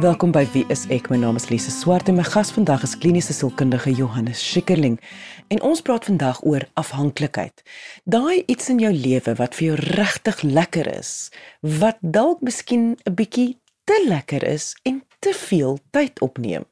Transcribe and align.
Welkom 0.00 0.30
by 0.32 0.46
Wie 0.54 0.62
is 0.72 0.86
ek? 0.88 1.10
My 1.12 1.18
naam 1.20 1.36
is 1.36 1.50
Lise 1.50 1.68
Swart 1.68 2.08
en 2.08 2.16
my 2.16 2.24
gas 2.24 2.48
vandag 2.56 2.86
is 2.86 2.94
kliniese 2.96 3.34
sielkundige 3.36 3.90
Johannes 3.92 4.40
Schikkerling. 4.40 4.94
En 5.52 5.60
ons 5.60 5.82
praat 5.84 6.06
vandag 6.08 6.38
oor 6.48 6.64
afhanklikheid. 6.80 7.60
Daai 8.08 8.40
iets 8.48 8.70
in 8.72 8.80
jou 8.80 8.94
lewe 8.96 9.34
wat 9.36 9.58
vir 9.58 9.66
jou 9.66 9.76
regtig 9.98 10.40
lekker 10.46 10.88
is, 10.94 11.28
wat 11.60 12.00
dalk 12.00 12.40
miskien 12.40 12.96
'n 13.04 13.14
bietjie 13.14 13.60
te 13.84 13.98
lekker 14.08 14.46
is 14.48 14.72
en 14.88 15.02
te 15.18 15.34
veel 15.36 15.76
tyd 15.90 16.20
opneem. 16.24 16.64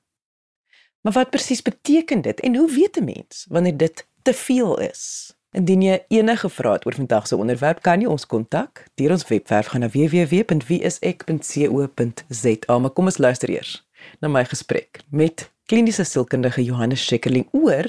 Maar 1.05 1.13
wat 1.13 1.31
presies 1.31 1.63
beteken 1.63 2.25
dit 2.25 2.41
en 2.41 2.57
hoe 2.57 2.71
weet 2.73 2.97
'n 2.97 3.05
mens 3.05 3.45
wanneer 3.51 3.77
dit 3.77 4.07
te 4.23 4.33
veel 4.33 4.79
is? 4.81 5.37
Indien 5.57 5.81
jy 5.81 5.95
enige 6.13 6.51
vrae 6.53 6.77
het 6.77 6.85
oor 6.87 6.95
vandag 6.95 7.27
se 7.27 7.37
onderwerp, 7.37 7.81
kan 7.81 8.01
jy 8.05 8.09
ons 8.13 8.27
kontak 8.29 8.85
deur 9.01 9.13
ons 9.15 9.25
webwerf 9.31 9.67
gaan 9.73 9.81
na 9.81 9.89
www.wieisek.co.za. 9.89 12.79
Maar 12.79 12.93
kom 12.93 13.09
ons 13.09 13.17
luister 13.17 13.49
eers 13.51 13.87
na 14.21 14.29
my 14.29 14.45
gesprek 14.45 15.01
met 15.11 15.51
kliniese 15.69 16.05
sielkundige 16.05 16.65
Johannes 16.65 17.05
Schekkerling 17.05 17.49
oor 17.57 17.89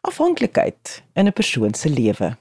afhanklikheid 0.00 1.02
in 1.14 1.26
'n 1.26 1.32
persoon 1.32 1.74
se 1.74 1.88
lewe. 1.88 2.36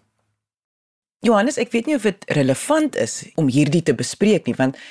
Johannes, 1.19 1.57
ek 1.57 1.71
weet 1.71 1.85
nie 1.85 1.95
of 1.95 2.01
dit 2.01 2.23
relevant 2.27 2.95
is 2.95 3.29
om 3.35 3.47
hierdie 3.47 3.83
te 3.83 3.95
bespreek 3.95 4.45
nie, 4.45 4.55
want 4.55 4.77
uh, 4.77 4.81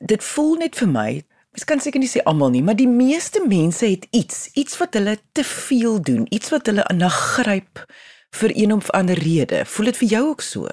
dit 0.00 0.24
voel 0.24 0.56
net 0.56 0.76
vir 0.76 0.88
my 0.88 1.24
Ek 1.56 1.64
kan 1.64 1.80
seker 1.80 1.96
nie 1.96 2.08
sê 2.08 2.20
almal 2.28 2.52
nie, 2.52 2.60
maar 2.62 2.76
die 2.76 2.88
meeste 2.88 3.40
mense 3.48 3.88
het 3.88 4.04
iets, 4.12 4.50
iets 4.60 4.76
wat 4.76 4.94
hulle 4.94 5.16
te 5.32 5.44
veel 5.44 5.96
doen, 6.04 6.26
iets 6.28 6.52
wat 6.52 6.66
hulle 6.66 6.84
aangryp 6.84 7.86
vir 8.30 8.50
een 8.54 8.72
of 8.72 8.90
ander 8.90 9.18
rede. 9.18 9.64
Voel 9.64 9.84
dit 9.84 9.96
vir 9.96 10.08
jou 10.08 10.28
ook 10.28 10.40
so? 10.40 10.68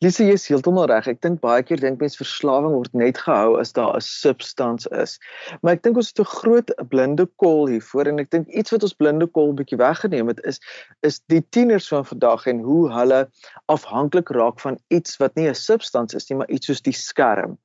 Lise, 0.00 0.24
jy 0.24 0.32
is 0.32 0.46
heeltemal 0.48 0.86
reg. 0.88 1.10
Ek 1.12 1.18
dink 1.20 1.42
baie 1.42 1.60
keer 1.60 1.80
dink 1.82 2.00
mense 2.00 2.16
verslawing 2.16 2.72
word 2.72 2.94
net 2.96 3.18
gehou 3.20 3.58
as 3.60 3.74
daar 3.76 3.98
'n 3.98 4.00
substans 4.00 4.86
is. 4.96 5.18
Maar 5.60 5.74
ek 5.76 5.82
dink 5.82 5.96
ons 6.00 6.08
het 6.08 6.20
'n 6.20 6.30
groot 6.40 6.70
blinde 6.88 7.26
kol 7.36 7.68
hiervoor 7.68 8.08
en 8.08 8.18
ek 8.20 8.30
dink 8.30 8.48
iets 8.48 8.72
wat 8.72 8.82
ons 8.82 8.96
blinde 8.96 9.26
kol 9.26 9.52
bietjie 9.52 9.76
weggeneem 9.76 10.32
het 10.32 10.40
is 10.44 10.60
is 11.02 11.20
die 11.28 11.44
tieners 11.50 11.88
van 11.88 12.04
vandag 12.04 12.46
en 12.46 12.64
hoe 12.64 12.88
hulle 12.92 13.28
afhanklik 13.68 14.32
raak 14.32 14.60
van 14.60 14.78
iets 14.88 15.18
wat 15.20 15.36
nie 15.36 15.48
'n 15.48 15.54
substans 15.54 16.14
is 16.14 16.30
nie, 16.30 16.38
maar 16.38 16.48
iets 16.48 16.66
soos 16.66 16.80
die 16.80 16.96
skerm 16.96 17.58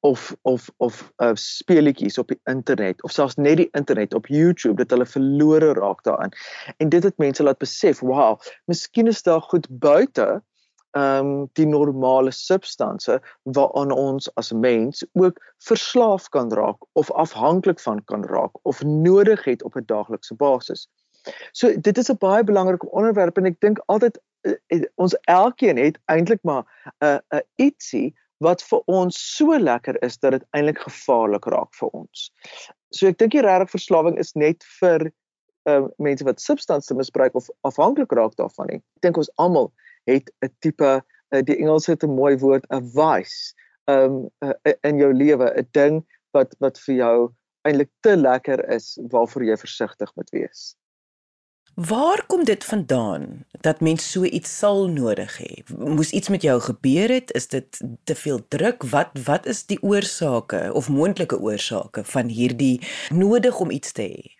of 0.00 0.36
of 0.42 0.70
of 0.76 1.12
uh, 1.16 1.30
speletjies 1.34 2.18
op 2.18 2.28
die 2.28 2.40
internet 2.44 3.02
of 3.02 3.12
selfs 3.12 3.36
net 3.36 3.56
die 3.56 3.68
internet 3.72 4.14
op 4.14 4.26
YouTube 4.26 4.76
dat 4.82 4.90
hulle 4.90 5.06
verlore 5.06 5.72
raak 5.72 6.02
daarin. 6.02 6.32
En 6.76 6.88
dit 6.88 7.02
het 7.02 7.18
mense 7.18 7.42
laat 7.42 7.58
besef, 7.58 8.00
wow, 8.00 8.38
miskien 8.64 9.06
is 9.06 9.22
daar 9.22 9.42
goed 9.42 9.66
buite 9.70 10.42
ehm 10.90 11.26
um, 11.26 11.48
die 11.52 11.66
normale 11.66 12.30
substansie 12.30 13.18
waaraan 13.42 13.90
ons 13.92 14.30
as 14.34 14.52
mens 14.52 15.04
ook 15.12 15.36
verslaaf 15.58 16.28
kan 16.28 16.52
raak 16.52 16.86
of 16.92 17.10
afhanklik 17.12 17.80
van 17.80 18.04
kan 18.04 18.24
raak 18.24 18.56
of 18.62 18.82
nodig 18.84 19.44
het 19.44 19.62
op 19.62 19.76
'n 19.76 19.84
daaglikse 19.86 20.34
basis. 20.34 20.88
So 21.52 21.80
dit 21.80 21.98
is 21.98 22.10
'n 22.10 22.16
baie 22.18 22.44
belangrike 22.44 22.90
onderwerp 22.90 23.36
en 23.36 23.44
ek 23.44 23.60
dink 23.60 23.82
altyd 23.86 24.20
uh, 24.42 24.84
ons 24.94 25.14
elkeen 25.20 25.76
het 25.76 25.98
eintlik 26.04 26.42
maar 26.42 26.64
'n 26.64 27.04
uh, 27.04 27.18
'n 27.30 27.36
uh, 27.36 27.40
ietsie 27.66 28.14
wat 28.44 28.62
vir 28.62 28.82
ons 28.86 29.18
so 29.36 29.58
lekker 29.58 29.98
is 30.06 30.18
dat 30.22 30.36
dit 30.36 30.44
eintlik 30.56 30.80
gevaarlik 30.84 31.46
raak 31.50 31.74
vir 31.80 31.88
ons. 31.92 32.28
So 32.94 33.10
ek 33.10 33.18
dink 33.18 33.34
die 33.34 33.44
regte 33.44 33.70
verslawing 33.72 34.18
is 34.18 34.34
net 34.38 34.64
vir 34.78 35.10
uh, 35.68 35.86
mense 35.98 36.24
wat 36.24 36.40
substansie 36.40 36.96
misbruik 36.96 37.34
of 37.38 37.50
afhanklik 37.68 38.12
raak 38.16 38.36
daarvan 38.38 38.70
nie. 38.70 38.80
Ek 38.98 39.08
dink 39.08 39.20
ons 39.20 39.32
almal 39.36 39.72
het 40.08 40.30
'n 40.44 40.52
tipe 40.64 40.92
uh, 40.98 41.42
die 41.42 41.58
Engels 41.58 41.86
het 41.86 42.04
'n 42.04 42.14
mooi 42.14 42.36
woord 42.38 42.66
'n 42.70 42.84
vice 42.94 43.54
um 43.88 44.28
uh, 44.44 44.52
in 44.84 44.98
jou 44.98 45.12
lewe 45.12 45.52
'n 45.56 45.68
ding 45.72 46.04
wat 46.32 46.54
wat 46.60 46.78
vir 46.86 46.94
jou 46.94 47.16
eintlik 47.66 47.90
te 48.00 48.16
lekker 48.16 48.62
is 48.72 48.98
waarvoor 49.12 49.44
jy 49.44 49.56
versigtig 49.56 50.12
moet 50.16 50.30
wees. 50.30 50.76
Waar 51.78 52.26
kom 52.26 52.44
dit 52.44 52.64
vandaan 52.64 53.44
dat 53.50 53.80
mens 53.80 54.10
so 54.10 54.24
iets 54.24 54.58
sal 54.58 54.88
nodig 54.88 55.36
hê? 55.38 55.62
Moes 55.78 56.10
iets 56.10 56.28
met 56.28 56.42
jou 56.42 56.60
gebeur 56.60 57.08
het? 57.08 57.30
Is 57.32 57.46
dit 57.48 57.80
te 58.04 58.14
veel 58.14 58.40
druk? 58.48 58.82
Wat 58.82 59.14
wat 59.24 59.46
is 59.46 59.62
die 59.66 59.78
oorsake 59.82 60.72
of 60.72 60.88
moontlike 60.88 61.38
oorsake 61.38 62.02
van 62.04 62.26
hierdie 62.26 62.80
nodig 63.14 63.60
om 63.60 63.70
iets 63.70 63.92
te 63.92 64.02
hê? 64.02 64.37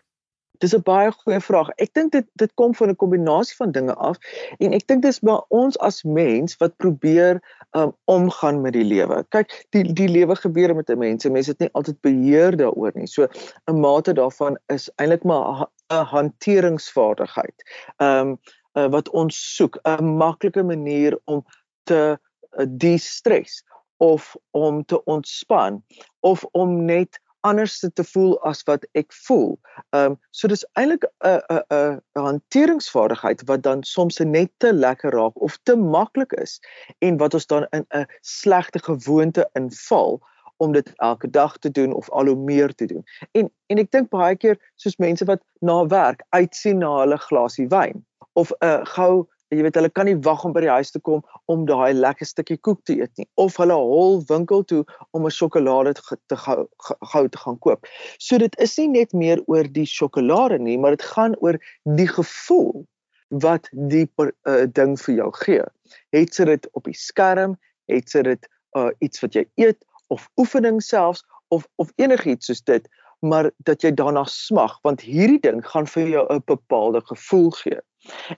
Dis 0.59 0.75
'n 0.75 0.83
baie 0.83 1.13
goeie 1.13 1.41
vraag. 1.41 1.69
Ek 1.79 1.93
dink 1.95 2.13
dit 2.13 2.27
dit 2.33 2.55
kom 2.55 2.75
van 2.75 2.91
'n 2.91 2.97
kombinasie 2.97 3.57
van 3.57 3.71
dinge 3.73 3.95
af 3.95 4.17
en 4.59 4.73
ek 4.73 4.87
dink 4.87 5.03
dis 5.03 5.21
maar 5.21 5.43
ons 5.49 5.79
as 5.79 6.03
mens 6.03 6.57
wat 6.57 6.77
probeer 6.77 7.41
um, 7.77 7.93
omgaan 8.05 8.61
met 8.61 8.73
die 8.73 8.85
lewe. 8.85 9.25
Kyk, 9.29 9.67
die 9.71 9.93
die 9.93 10.09
lewe 10.09 10.37
gebeur 10.37 10.75
met 10.75 10.89
mense. 10.97 11.31
Mense 11.31 11.51
het 11.51 11.61
nie 11.61 11.73
altyd 11.73 12.01
beheer 12.01 12.57
daaroor 12.57 12.93
nie. 12.95 13.07
So 13.07 13.29
'n 13.67 13.81
mate 13.81 14.13
daarvan 14.13 14.59
is 14.67 14.91
eintlik 14.97 15.25
maar 15.25 15.69
'n 15.91 16.05
hanteringsvaardigheid. 16.05 17.63
Ehm 17.97 18.29
um, 18.29 18.39
uh, 18.75 18.89
wat 18.91 19.09
ons 19.11 19.55
soek, 19.57 19.79
'n 19.83 20.17
maklike 20.17 20.63
manier 20.63 21.19
om 21.25 21.45
te 21.85 22.19
uh, 22.59 22.67
de-stres 22.69 23.65
of 23.97 24.37
om 24.51 24.85
te 24.85 25.05
ontspan 25.05 25.85
of 26.21 26.45
om 26.53 26.85
net 26.85 27.21
anders 27.41 27.79
te 27.79 28.05
voel 28.05 28.41
as 28.43 28.63
wat 28.63 28.87
ek 28.93 29.13
voel. 29.27 29.59
Ehm 29.91 30.13
um, 30.13 30.19
so 30.31 30.49
dis 30.49 30.65
eintlik 30.73 31.05
'n 31.05 31.41
'n 31.49 31.63
'n 31.75 32.01
'n 32.19 32.25
hanteringsvaardigheid 32.25 33.45
wat 33.47 33.63
dan 33.63 33.83
soms 33.83 34.19
net 34.19 34.51
te 34.57 34.73
lekker 34.73 35.11
raak 35.11 35.41
of 35.41 35.59
te 35.63 35.77
maklik 35.77 36.33
is 36.33 36.61
en 36.99 37.17
wat 37.17 37.35
ons 37.35 37.47
dan 37.47 37.67
in 37.71 37.87
'n 37.95 38.07
slegte 38.21 38.79
gewoonte 38.79 39.49
inval 39.53 40.21
om 40.57 40.73
dit 40.73 40.93
elke 40.97 41.31
dag 41.31 41.59
te 41.59 41.71
doen 41.71 41.93
of 41.95 42.11
al 42.11 42.27
hoe 42.27 42.37
meer 42.37 42.75
te 42.75 42.87
doen. 42.87 43.05
En 43.33 43.53
en 43.67 43.79
ek 43.79 43.91
dink 43.91 44.11
baie 44.11 44.37
keer 44.37 44.59
soos 44.75 44.97
mense 44.97 45.25
wat 45.25 45.43
na 45.61 45.87
werk 45.87 46.25
uitsien 46.29 46.79
na 46.79 46.99
hulle 47.01 47.19
glasie 47.19 47.69
wyn 47.69 48.07
of 48.33 48.51
'n 48.51 48.67
uh, 48.67 48.85
gou 48.85 49.29
jy 49.55 49.63
weet 49.65 49.79
hulle 49.79 49.91
kan 49.93 50.09
nie 50.09 50.17
wag 50.27 50.45
om 50.45 50.53
by 50.53 50.63
die 50.65 50.73
huis 50.73 50.93
te 50.93 51.01
kom 51.05 51.23
om 51.53 51.65
daai 51.69 51.95
lekker 51.97 52.29
stukkie 52.29 52.59
koek 52.67 52.83
te 52.89 52.99
eet 52.99 53.13
nie 53.21 53.27
of 53.41 53.57
hulle 53.61 53.77
hol 53.81 54.21
winkel 54.29 54.65
toe 54.73 54.83
om 55.17 55.27
'n 55.27 55.35
sjokolade 55.39 55.95
te 55.97 56.37
gou 56.37 56.67
gou 57.13 57.25
te 57.29 57.39
gaan 57.39 57.59
koop. 57.59 57.87
So 58.19 58.39
dit 58.39 58.55
is 58.61 58.77
nie 58.79 58.89
net 58.89 59.13
meer 59.13 59.43
oor 59.47 59.65
die 59.65 59.87
sjokolade 59.87 60.59
nie, 60.59 60.79
maar 60.79 60.97
dit 60.97 61.03
gaan 61.15 61.37
oor 61.41 61.59
die 61.85 62.09
gevoel 62.09 62.85
wat 63.29 63.69
die 63.73 64.07
uh, 64.19 64.67
ding 64.73 64.97
vir 65.01 65.15
jou 65.15 65.33
gee. 65.45 65.65
Het 66.13 66.35
sy 66.35 66.45
dit 66.45 66.69
op 66.73 66.85
die 66.85 66.97
skerm, 66.97 67.57
het 67.89 68.09
sy 68.11 68.23
dit 68.23 68.49
uh, 68.77 68.91
iets 69.01 69.21
wat 69.21 69.35
jy 69.35 69.45
eet 69.57 69.85
of 70.09 70.29
oefening 70.37 70.81
selfs 70.83 71.25
of 71.49 71.67
of 71.77 71.93
enigiets 71.97 72.47
soos 72.47 72.63
dit, 72.65 72.89
maar 73.21 73.51
dat 73.67 73.83
jy 73.83 73.93
daarna 73.95 74.25
smag 74.25 74.79
want 74.83 75.01
hierdie 75.01 75.41
ding 75.41 75.63
gaan 75.67 75.87
vir 75.87 76.09
jou 76.09 76.25
'n 76.35 76.43
bepaalde 76.47 77.01
gevoel 77.01 77.51
gee. 77.51 77.81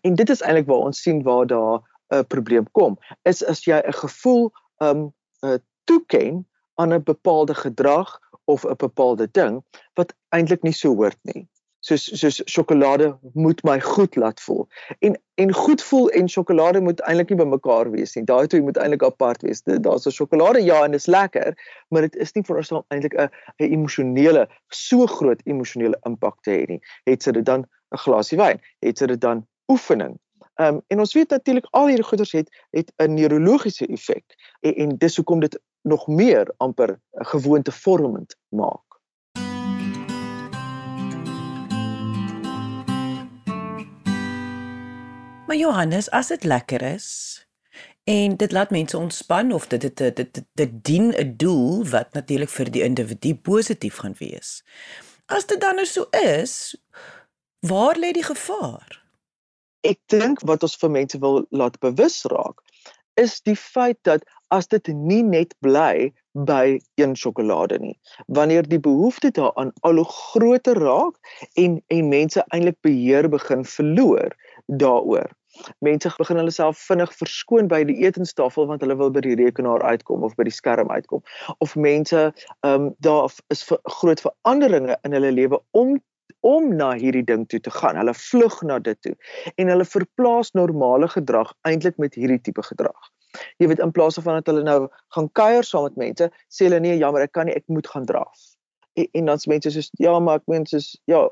En 0.02 0.14
dit 0.14 0.30
is 0.30 0.42
eintlik 0.42 0.66
waar 0.66 0.86
ons 0.88 1.02
sien 1.02 1.22
waar 1.22 1.46
daar 1.46 1.80
'n 2.10 2.26
probleem 2.26 2.66
kom. 2.72 2.98
Is 3.22 3.44
as 3.44 3.64
jy 3.64 3.82
'n 3.84 3.92
gevoel 3.92 4.52
um 4.78 5.12
uh, 5.44 5.58
toeken 5.84 6.46
aan 6.74 6.92
'n 6.94 7.02
bepaalde 7.02 7.54
gedrag 7.54 8.18
of 8.44 8.64
'n 8.64 8.76
bepaalde 8.76 9.28
ding 9.30 9.62
wat 9.94 10.14
eintlik 10.28 10.62
nie 10.62 10.72
so 10.72 10.94
hoort 10.94 11.18
nie. 11.22 11.48
Soos 11.80 12.04
soos 12.20 12.42
sjokolade 12.44 13.18
moet 13.32 13.62
my 13.64 13.78
goed 13.80 14.16
laat 14.16 14.40
voel. 14.40 14.66
En 14.98 15.16
en 15.40 15.52
goed 15.52 15.82
voel 15.82 16.10
en 16.10 16.28
sjokolade 16.28 16.80
moet 16.80 17.00
eintlik 17.00 17.30
nie 17.32 17.38
bymekaar 17.40 17.90
wees 17.90 18.14
nie. 18.14 18.24
Daai 18.28 18.46
twee 18.46 18.62
moet 18.62 18.76
eintlik 18.76 19.02
apart 19.02 19.42
wees. 19.42 19.62
Daar's 19.64 20.06
'n 20.06 20.12
sjokolade 20.12 20.60
ja 20.64 20.84
en 20.84 20.90
dit 20.90 21.00
is 21.00 21.06
lekker, 21.06 21.56
maar 21.88 22.00
dit 22.00 22.16
is 22.16 22.32
nie 22.32 22.44
vir 22.44 22.56
ons 22.56 22.72
eintlik 22.88 23.14
'n 23.14 23.30
'n 23.58 23.72
emosionele 23.72 24.48
so 24.68 25.06
groot 25.06 25.40
emosionele 25.44 25.96
impak 26.04 26.42
te 26.42 26.50
hê 26.50 26.66
nie. 26.68 26.80
Het 27.04 27.22
sy 27.22 27.30
dit 27.30 27.44
dan 27.44 27.64
'n 27.92 27.98
glasie 27.98 28.38
wyn? 28.38 28.60
Het 28.80 28.98
sy 28.98 29.06
dit 29.06 29.20
dan 29.20 29.46
oefening. 29.68 30.18
Ehm 30.60 30.74
um, 30.74 30.82
en 30.86 30.98
ons 30.98 31.14
weet 31.14 31.30
natuurlik 31.30 31.66
al 31.70 31.86
hierdie 31.86 32.04
goeders 32.04 32.32
het 32.32 32.48
het 32.70 32.92
'n 32.96 33.14
neurologiese 33.14 33.86
effek 33.86 34.24
en, 34.60 34.74
en 34.74 34.96
dis 34.98 35.16
hoekom 35.16 35.40
dit 35.40 35.60
nog 35.82 36.06
meer 36.06 36.54
amper 36.56 36.90
'n 36.90 37.24
gewoonte 37.24 37.72
vormend 37.72 38.36
maak. 38.48 38.89
Maar 45.50 45.58
Johannes, 45.58 46.06
as 46.14 46.30
dit 46.30 46.44
lekker 46.46 46.82
is 46.82 47.08
en 48.06 48.36
dit 48.38 48.52
laat 48.54 48.70
mense 48.70 48.98
ontspan 48.98 49.50
of 49.52 49.66
dit 49.66 49.80
dit 49.80 49.96
dit 49.96 50.16
dit, 50.16 50.44
dit 50.54 50.70
dien 50.84 51.10
'n 51.10 51.34
doel 51.36 51.82
wat 51.90 52.14
natuurlik 52.14 52.48
vir 52.54 52.70
die 52.70 52.86
individu 52.86 53.34
positief 53.34 53.96
gaan 54.06 54.14
wees. 54.18 54.62
As 55.26 55.46
dit 55.46 55.60
dan 55.60 55.74
nou 55.74 55.86
so 55.86 56.06
is, 56.10 56.78
waar 57.66 57.98
lê 57.98 58.12
die 58.12 58.24
gevaar? 58.24 59.00
ek 59.86 60.00
dink 60.12 60.42
wat 60.48 60.64
ons 60.66 60.76
vir 60.80 60.92
mense 60.96 61.20
wil 61.22 61.44
laat 61.56 61.78
bewus 61.84 62.20
raak 62.32 62.60
is 63.20 63.40
die 63.44 63.56
feit 63.58 63.98
dat 64.08 64.24
as 64.54 64.68
dit 64.72 64.90
nie 64.92 65.22
net 65.26 65.54
bly 65.64 66.10
by 66.48 66.78
een 67.00 67.16
sjokolade 67.18 67.80
nie 67.82 67.96
wanneer 68.38 68.68
die 68.68 68.80
behoefte 68.82 69.32
daaraan 69.38 69.72
al 69.88 70.02
hoe 70.02 70.08
groter 70.12 70.80
raak 70.84 71.16
en 71.64 71.80
en 71.96 72.12
mense 72.12 72.44
eintlik 72.48 72.78
beheer 72.86 73.28
begin 73.32 73.64
verloor 73.76 74.36
daaroor 74.84 75.32
Mense 75.84 76.12
begin 76.18 76.40
hulle 76.40 76.54
self 76.54 76.78
vinnig 76.88 77.12
verskoon 77.18 77.68
by 77.70 77.82
die 77.88 77.98
etenstafel 78.06 78.68
want 78.70 78.84
hulle 78.84 78.96
wil 79.00 79.12
by 79.14 79.22
die 79.26 79.36
rekenaar 79.40 79.82
uitkom 79.82 80.24
of 80.26 80.36
by 80.38 80.46
die 80.48 80.54
skerm 80.54 80.90
uitkom. 80.90 81.24
Of 81.58 81.76
mense 81.76 82.28
ehm 82.28 82.74
um, 82.74 82.92
daar 83.04 83.32
is 83.54 83.64
ver, 83.66 83.80
groot 84.00 84.22
veranderinge 84.24 84.98
in 85.04 85.16
hulle 85.16 85.32
lewe 85.36 85.60
om 85.70 85.98
om 86.46 86.70
na 86.76 86.92
hierdie 86.96 87.24
ding 87.26 87.46
toe 87.48 87.60
te 87.60 87.70
gaan. 87.70 87.98
Hulle 88.00 88.14
vlug 88.16 88.60
na 88.62 88.78
dit 88.78 88.98
toe 89.02 89.14
en 89.56 89.72
hulle 89.72 89.84
verplaas 89.84 90.52
normale 90.56 91.08
gedrag 91.08 91.52
eintlik 91.68 91.98
met 91.98 92.14
hierdie 92.14 92.40
tipe 92.40 92.62
gedrag. 92.64 93.10
Jy 93.62 93.68
weet 93.70 93.82
in 93.82 93.92
plaas 93.94 94.18
van 94.18 94.40
dat 94.40 94.48
hulle 94.50 94.64
nou 94.66 94.88
gaan 95.14 95.28
kuier 95.38 95.66
saam 95.66 95.86
met 95.88 95.98
mense, 96.04 96.30
sê 96.50 96.66
hulle 96.66 96.80
nee, 96.82 96.96
jammer, 96.98 97.26
ek 97.26 97.34
kan 97.36 97.46
nie, 97.46 97.54
ek 97.54 97.66
moet 97.70 97.86
gaan 97.86 98.08
draf. 98.08 98.48
En, 98.98 99.06
en 99.20 99.30
dan's 99.30 99.46
mense 99.50 99.70
soos 99.74 99.90
ja, 100.02 100.16
maar 100.18 100.40
ek 100.40 100.48
meen 100.50 100.66
soos 100.66 100.92
ja, 101.10 101.22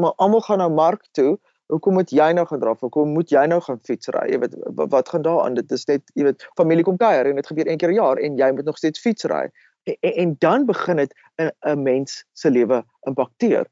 maar 0.00 0.14
almal 0.16 0.44
gaan 0.46 0.62
nou 0.64 0.70
mark 0.72 1.04
toe. 1.18 1.36
Hoekom 1.72 1.96
moet 1.96 2.10
jy 2.12 2.28
nou 2.36 2.44
gaan 2.46 2.60
draf? 2.60 2.80
Hoekom 2.84 3.14
moet 3.16 3.30
jy 3.32 3.42
nou 3.48 3.60
gaan 3.64 3.78
fietsry? 3.80 4.26
Jy 4.28 4.38
weet 4.42 4.56
wat 4.92 5.08
gaan 5.08 5.22
daaraan? 5.24 5.54
Dit 5.56 5.70
is 5.72 5.86
net 5.88 6.02
jy 6.18 6.26
weet 6.26 6.44
familie 6.58 6.84
kom 6.84 6.98
kuier 7.00 7.30
en 7.30 7.38
dit 7.40 7.46
gebeur 7.48 7.70
een 7.70 7.80
keer 7.80 7.92
'n 7.92 7.96
jaar 7.96 8.20
en 8.20 8.36
jy 8.36 8.50
moet 8.52 8.68
nog 8.68 8.76
steeds 8.76 9.00
fietsry. 9.00 9.48
En, 9.88 9.96
en, 10.12 10.34
dan 10.38 10.66
begin 10.66 10.96
dit 10.96 11.14
'n 11.40 11.50
'n 11.70 11.82
mens 11.82 12.24
se 12.32 12.50
lewe 12.50 12.84
impakteer 13.08 13.66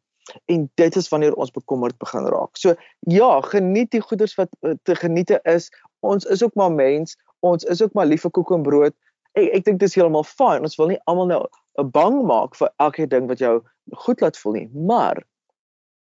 en 0.47 0.71
dit 0.75 0.97
is 0.97 1.09
wanneer 1.09 1.35
ons 1.35 1.51
bekommerd 1.51 1.99
begin 1.99 2.27
raak. 2.27 2.57
So 2.57 2.75
ja, 2.99 3.41
geniet 3.41 3.91
die 3.91 4.01
goeders 4.01 4.35
wat 4.35 4.49
eh, 4.61 4.73
te 4.83 4.95
geniete 4.95 5.41
is. 5.43 5.71
Ons 6.01 6.25
is 6.25 6.43
ook 6.43 6.55
maar 6.55 6.73
mens, 6.73 7.17
ons 7.41 7.65
is 7.65 7.83
ook 7.83 7.93
maar 7.93 8.07
lief 8.07 8.21
vir 8.21 8.31
koek 8.31 8.51
en 8.51 8.63
brood. 8.63 8.95
Ek 9.33 9.53
ek 9.61 9.65
dink 9.65 9.81
dis 9.81 9.95
heeltemal 9.95 10.25
fyn. 10.25 10.65
Ons 10.67 10.77
wil 10.77 10.87
nie 10.87 11.01
almal 11.05 11.27
nou 11.27 11.43
'n 11.79 11.91
bang 11.91 12.23
maak 12.27 12.57
vir 12.57 12.71
elke 12.77 13.07
ding 13.07 13.29
wat 13.29 13.39
jou 13.39 13.61
goed 13.93 14.21
laat 14.21 14.39
voel 14.39 14.53
nie, 14.53 14.69
maar 14.75 15.23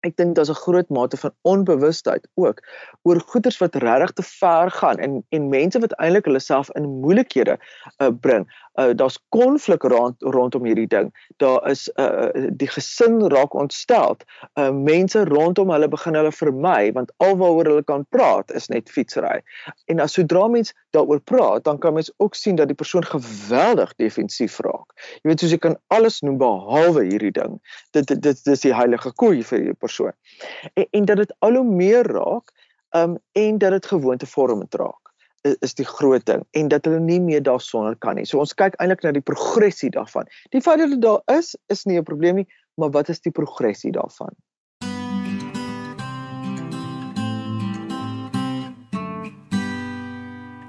ek 0.06 0.16
dink 0.16 0.34
daar's 0.36 0.50
'n 0.50 0.62
groot 0.64 0.88
mate 0.88 1.16
van 1.16 1.34
onbewustheid 1.42 2.28
ook 2.34 2.62
oor 3.02 3.20
goeders 3.20 3.58
wat 3.58 3.74
regtig 3.74 4.12
te 4.12 4.22
ver 4.22 4.70
gaan 4.70 4.98
en 4.98 5.22
en 5.28 5.48
mense 5.48 5.78
wat 5.78 5.94
eintlik 5.98 6.24
hulle 6.24 6.40
self 6.40 6.70
in 6.78 6.88
moeilikhede 7.04 7.58
uh, 7.98 8.10
bring. 8.20 8.46
Uh, 8.80 8.94
daar's 8.96 9.18
konflik 9.28 9.82
rond 9.82 10.16
rondom 10.18 10.64
hierdie 10.64 10.88
ding. 10.88 11.10
Daar 11.36 11.70
is 11.70 11.88
uh, 12.00 12.30
die 12.56 12.68
gesin 12.68 13.18
raak 13.28 13.54
ontstel. 13.54 14.16
Uh, 14.54 14.70
mense 14.72 15.24
rondom 15.28 15.70
hulle 15.70 15.88
begin 15.92 16.16
hulle 16.16 16.32
vermy 16.32 16.92
want 16.96 17.12
alwaaroor 17.16 17.68
hulle 17.68 17.84
kan 17.84 18.06
praat 18.08 18.52
is 18.56 18.70
net 18.72 18.88
fietsry. 18.90 19.42
En 19.92 20.00
as 20.00 20.16
sodra 20.16 20.46
mens 20.48 20.72
daaroor 20.96 21.20
praat, 21.20 21.64
dan 21.68 21.78
kan 21.78 21.94
mens 21.94 22.12
ook 22.16 22.34
sien 22.34 22.56
dat 22.56 22.72
die 22.72 22.78
persoon 22.78 23.04
geweldig 23.04 23.92
defensief 24.00 24.58
raak. 24.64 24.96
Jy 25.20 25.28
weet 25.32 25.44
soos 25.44 25.52
jy 25.52 25.60
kan 25.60 25.76
alles 25.92 26.22
noem 26.24 26.40
behalwe 26.40 27.04
hierdie 27.10 27.34
ding. 27.36 27.60
Dit 27.92 28.08
dit 28.08 28.44
dis 28.44 28.64
die 28.64 28.74
heilige 28.74 29.12
koei 29.12 29.44
vir 29.44 29.68
die 29.68 29.78
persoon. 29.78 30.16
En, 30.72 30.86
en 30.90 31.12
dat 31.12 31.24
dit 31.26 31.36
al 31.44 31.60
hoe 31.60 31.68
meer 31.68 32.08
raak, 32.08 32.52
um 32.96 33.18
en 33.32 33.58
dat 33.58 33.70
dit 33.70 33.86
gewoontevormend 33.86 34.74
raak 34.74 35.01
is, 35.42 35.74
die 35.74 35.86
groot 35.86 36.24
ding 36.26 36.44
en 36.50 36.68
dat 36.68 36.84
hulle 36.84 37.00
nie 37.00 37.20
meer 37.20 37.42
daarsonder 37.42 37.96
kan 37.98 38.16
nie. 38.18 38.26
So 38.28 38.38
ons 38.42 38.54
kyk 38.54 38.78
eintlik 38.78 39.02
na 39.02 39.12
die 39.16 39.24
progressie 39.24 39.90
daarvan. 39.90 40.30
Die 40.54 40.62
feit 40.62 40.78
dat 40.82 40.94
dit 40.94 41.02
daar 41.02 41.22
is, 41.38 41.56
is 41.72 41.84
nie 41.84 41.98
'n 41.98 42.04
probleem 42.04 42.42
nie, 42.42 42.48
maar 42.74 42.90
wat 42.90 43.08
is 43.08 43.20
die 43.20 43.32
progressie 43.32 43.92
daarvan? 43.92 44.34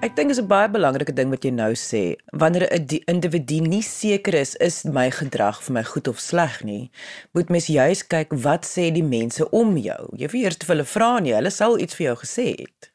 Ek 0.04 0.18
dink 0.18 0.28
dit 0.28 0.38
is 0.38 0.44
'n 0.44 0.48
baie 0.48 0.68
belangrike 0.68 1.14
ding 1.14 1.30
wat 1.30 1.46
jy 1.46 1.52
nou 1.52 1.72
sê. 1.74 2.16
Wanneer 2.34 2.68
'n 2.74 3.00
individu 3.08 3.62
nie 3.62 3.81
seker 3.81 4.34
is 4.34 4.56
is 4.56 4.84
my 4.84 5.10
gedrag 5.10 5.64
vir 5.64 5.74
my 5.74 5.84
goed 5.84 6.08
of 6.08 6.19
sleg 6.19 6.64
nie, 6.64 6.92
moet 7.31 7.50
mens 7.50 7.68
juis 7.68 8.08
kyk 8.08 8.34
wat 8.34 8.66
sê 8.66 8.92
die 8.92 9.04
mense 9.04 9.50
om 9.50 9.78
jou. 9.78 10.10
Jy 10.18 10.28
vir 10.28 10.42
eers 10.42 10.58
te 10.58 10.66
hulle 10.66 10.84
vra 10.84 11.19
nie, 11.19 11.34
hulle 11.34 11.50
sal 11.50 11.80
iets 11.80 11.96
vir 11.96 12.06
jou 12.06 12.16
gesê 12.16 12.48
het. 12.60 12.93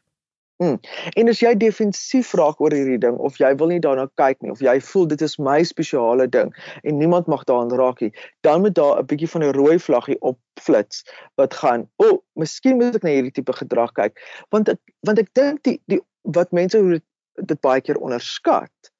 Hmm. 0.58 0.80
En 1.14 1.28
as 1.30 1.38
jy 1.38 1.52
defensief 1.54 2.32
raak 2.34 2.58
oor 2.58 2.74
hierdie 2.74 2.98
ding 2.98 3.18
of 3.22 3.36
jy 3.38 3.52
wil 3.60 3.70
nie 3.70 3.78
daarna 3.84 4.08
kyk 4.18 4.40
nie 4.42 4.50
of 4.50 4.62
jy 4.64 4.74
voel 4.88 5.06
dit 5.12 5.20
is 5.22 5.36
my 5.38 5.60
spesiale 5.62 6.26
ding 6.34 6.50
en 6.82 6.98
niemand 6.98 7.30
mag 7.30 7.44
daaraan 7.46 7.70
raak 7.78 8.02
nie, 8.02 8.10
dan 8.42 8.64
moet 8.64 8.74
daar 8.74 8.98
'n 8.98 9.06
bietjie 9.06 9.30
van 9.34 9.44
'n 9.44 9.54
rooi 9.54 9.78
vlaggie 9.78 10.18
opflits 10.20 11.04
wat 11.38 11.54
gaan, 11.54 11.86
"O, 12.02 12.08
oh, 12.08 12.18
miskien 12.34 12.76
moet 12.76 12.96
ek 12.96 13.06
na 13.06 13.10
hierdie 13.10 13.36
tipe 13.38 13.52
gedrag 13.52 13.92
kyk." 13.92 14.18
Want 14.50 14.68
ek 14.68 14.80
want 15.06 15.18
ek 15.18 15.30
dink 15.34 15.62
die 15.62 15.80
die 15.86 16.00
wat 16.22 16.50
mense 16.52 16.78
hoe 16.78 16.90
dit, 16.98 17.06
dit 17.46 17.60
baie 17.60 17.80
keer 17.80 18.02
onderskat 18.02 18.90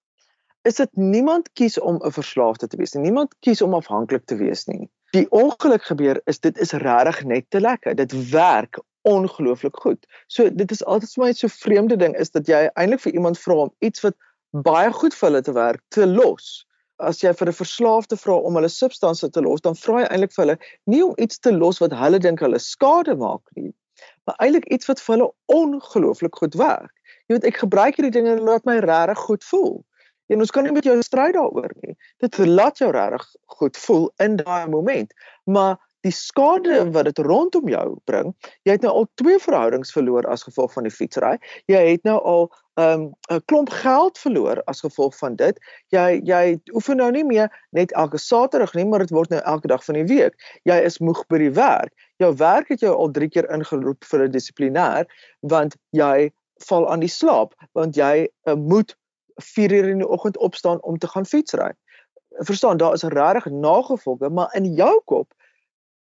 is 0.63 0.79
dit 0.79 0.97
niemand 0.97 1.53
kies 1.53 1.79
om 1.79 1.99
'n 2.05 2.13
verslaafde 2.13 2.67
te 2.67 2.77
wees 2.77 2.95
nie. 2.95 3.03
Niemand 3.03 3.35
kies 3.41 3.63
om 3.63 3.75
afhanklik 3.75 4.25
te 4.25 4.37
wees 4.37 4.67
nie. 4.67 4.91
Die 5.11 5.27
ongeluk 5.31 5.83
gebeur 5.83 6.21
is 6.25 6.39
dit 6.39 6.59
is 6.59 6.73
regtig 6.73 7.25
net 7.25 7.51
te 7.51 7.61
lekker. 7.61 7.95
Dit 7.95 8.31
werk 8.31 8.79
ongelooflik 9.03 9.77
goed. 9.77 10.06
So 10.27 10.50
dit 10.50 10.71
is 10.71 10.85
altyd 10.85 11.12
vir 11.15 11.25
my 11.25 11.33
so 11.33 11.49
vreemde 11.49 11.97
ding 11.97 12.17
is 12.17 12.31
dat 12.31 12.49
jy 12.49 12.67
eintlik 12.75 13.05
vir 13.06 13.12
iemand 13.12 13.39
vra 13.39 13.55
om 13.67 13.75
iets 13.79 14.03
wat 14.06 14.17
baie 14.50 14.93
goed 14.93 15.15
vir 15.15 15.29
hulle 15.29 15.43
te 15.43 15.53
werk 15.53 15.83
te 15.95 16.06
los. 16.06 16.67
As 16.99 17.23
jy 17.23 17.33
vir 17.33 17.49
'n 17.49 17.61
verslaafde 17.61 18.17
vra 18.17 18.35
om 18.35 18.55
hulle 18.59 18.69
substansie 18.69 19.31
te 19.31 19.41
los, 19.41 19.61
dan 19.61 19.75
vra 19.75 20.03
jy 20.03 20.09
eintlik 20.11 20.35
vir 20.35 20.45
hulle 20.45 20.59
nie 20.87 21.03
om 21.05 21.15
iets 21.17 21.39
te 21.39 21.53
los 21.53 21.79
wat 21.79 21.93
hulle 21.93 22.19
dink 22.19 22.41
hulle 22.41 22.59
skade 22.59 23.15
maak 23.17 23.43
nie, 23.55 23.73
maar 24.27 24.37
eintlik 24.39 24.67
iets 24.67 24.87
wat 24.89 25.00
vir 25.00 25.17
hulle 25.17 25.33
ongelooflik 25.47 26.35
goed 26.35 26.55
werk 26.55 26.93
jy 27.29 27.37
weet 27.37 27.49
ek 27.50 27.61
gebruik 27.61 27.99
hierdie 27.99 28.15
dinge 28.15 28.33
en 28.35 28.47
laat 28.47 28.65
my 28.69 28.79
regtig 28.85 29.21
goed 29.27 29.45
voel. 29.45 29.75
En 30.33 30.45
ons 30.45 30.53
kan 30.53 30.65
nie 30.65 30.73
met 30.73 30.85
jou 30.85 30.97
stryd 31.05 31.37
daaroor 31.37 31.73
nie. 31.85 31.95
Dit 32.25 32.37
laat 32.41 32.81
jou 32.81 32.89
regtig 32.93 33.27
goed 33.59 33.77
voel 33.85 34.09
in 34.25 34.39
daai 34.41 34.69
oomblik. 34.69 35.12
Maar 35.45 35.77
die 36.09 36.15
skade 36.15 36.81
wat 36.95 37.09
dit 37.11 37.21
rondom 37.27 37.69
jou 37.71 37.87
bring, 38.09 38.33
jy 38.67 38.77
het 38.77 38.87
nou 38.87 38.95
al 39.03 39.07
twee 39.21 39.39
verhoudings 39.43 39.93
verloor 39.95 40.27
as 40.33 40.47
gevolg 40.47 40.73
van 40.75 40.89
die 40.89 40.95
fietsry. 40.95 41.37
Jy 41.71 41.83
het 41.93 42.05
nou 42.09 42.17
al 42.19 42.49
'n 42.79 42.83
um, 42.83 43.05
'n 43.31 43.41
klomp 43.51 43.71
geld 43.71 44.19
verloor 44.19 44.63
as 44.71 44.81
gevolg 44.81 45.17
van 45.19 45.37
dit. 45.37 45.59
Jy 45.91 46.21
jy 46.25 46.61
oefen 46.73 46.97
nou 46.97 47.11
nie 47.11 47.25
meer 47.25 47.49
net 47.71 47.93
elke 47.93 48.19
Saterdag 48.19 48.75
nie, 48.75 48.85
maar 48.85 49.03
dit 49.03 49.11
word 49.11 49.31
nou 49.31 49.41
elke 49.43 49.69
dag 49.69 49.85
van 49.85 49.95
die 49.95 50.07
week. 50.07 50.35
Jy 50.65 50.79
is 50.87 50.99
moeg 50.99 51.27
by 51.27 51.39
die 51.39 51.51
werk. 51.51 51.93
Jou 52.17 52.35
werk 52.35 52.69
het 52.69 52.81
jou 52.81 52.95
al 52.95 53.11
3 53.11 53.29
keer 53.29 53.51
ingeroep 53.51 54.05
vir 54.05 54.25
'n 54.25 54.31
dissiplinêr 54.31 55.07
want 55.41 55.77
jy 55.91 56.31
val 56.69 56.89
aan 56.91 57.01
die 57.01 57.11
slaap 57.11 57.55
want 57.73 57.97
jy 57.97 58.29
uh, 58.47 58.55
moet 58.55 58.97
4 59.43 59.73
uur 59.73 59.89
in 59.89 59.99
die 59.99 60.09
oggend 60.09 60.39
opstaan 60.39 60.83
om 60.83 60.99
te 60.99 61.09
gaan 61.09 61.27
fietsry. 61.27 61.73
Verstaan, 62.47 62.77
daar 62.77 62.95
is 62.95 63.03
regtig 63.03 63.51
nagevolge, 63.51 64.31
maar 64.31 64.55
in 64.55 64.75
jou 64.75 65.01
kop 65.05 65.35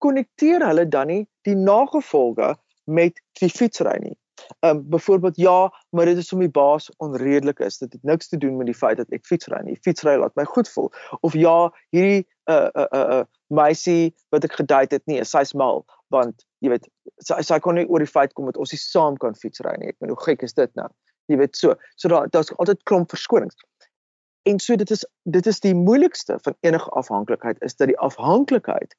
konnekteer 0.03 0.65
hulle 0.65 0.87
dan 0.87 1.07
nie 1.07 1.23
die 1.47 1.55
nagevolge 1.55 2.55
met 2.85 3.21
die 3.41 3.49
fietsry 3.49 3.97
nie. 4.03 4.15
Ehm 4.59 4.77
um, 4.77 4.89
byvoorbeeld 4.89 5.37
ja, 5.37 5.73
maar 5.89 6.05
dit 6.05 6.17
is 6.17 6.33
om 6.33 6.39
die 6.39 6.49
baas 6.49 6.89
onredelik 6.97 7.59
is. 7.59 7.77
Dit 7.77 7.93
het 7.93 8.03
niks 8.03 8.27
te 8.27 8.37
doen 8.37 8.57
met 8.57 8.65
die 8.65 8.75
feit 8.75 8.97
dat 8.97 9.09
ek 9.09 9.25
fietsry 9.25 9.59
nie. 9.63 9.77
Fietsry 9.81 10.15
laat 10.15 10.35
my 10.35 10.45
goed 10.45 10.69
voel. 10.69 10.91
Of 11.19 11.33
ja, 11.33 11.73
hierdie 11.89 12.27
uh, 12.49 12.69
uh, 12.73 12.85
'n 12.91 13.13
uh, 13.17 13.23
meisie 13.47 14.15
wat 14.29 14.43
ek 14.43 14.53
gedate 14.53 14.95
het 14.95 15.05
nie, 15.05 15.23
sy's 15.23 15.53
mal 15.53 15.85
want 16.07 16.45
jy 16.63 16.69
weet 16.71 16.87
sy 17.17 17.41
sy 17.43 17.59
kon 17.59 17.75
nie 17.75 17.87
oor 17.87 17.99
die 17.99 18.11
feit 18.11 18.33
kom 18.33 18.45
dat 18.45 18.57
ons 18.57 18.71
nie 18.71 18.79
saam 18.79 19.17
kan 19.17 19.35
fietsry 19.35 19.75
nie. 19.77 19.91
Ek 19.91 19.99
bedoel 19.99 20.15
hoe 20.15 20.25
gek 20.29 20.43
is 20.43 20.53
dit 20.53 20.73
nou? 20.79 20.87
Jy 21.27 21.37
weet 21.41 21.57
so. 21.59 21.75
So 21.95 22.07
daar 22.07 22.29
daar's 22.31 22.53
altyd 22.55 22.83
klomp 22.83 23.09
verskonings. 23.09 23.57
En 24.47 24.59
so 24.63 24.75
dit 24.75 24.91
is 24.91 25.03
dit 25.23 25.45
is 25.45 25.59
die 25.59 25.75
moeilikste 25.75 26.39
van 26.43 26.55
enige 26.61 26.89
afhanklikheid 26.89 27.61
is 27.61 27.75
dat 27.75 27.91
die 27.91 27.99
afhanklikheid 27.99 28.95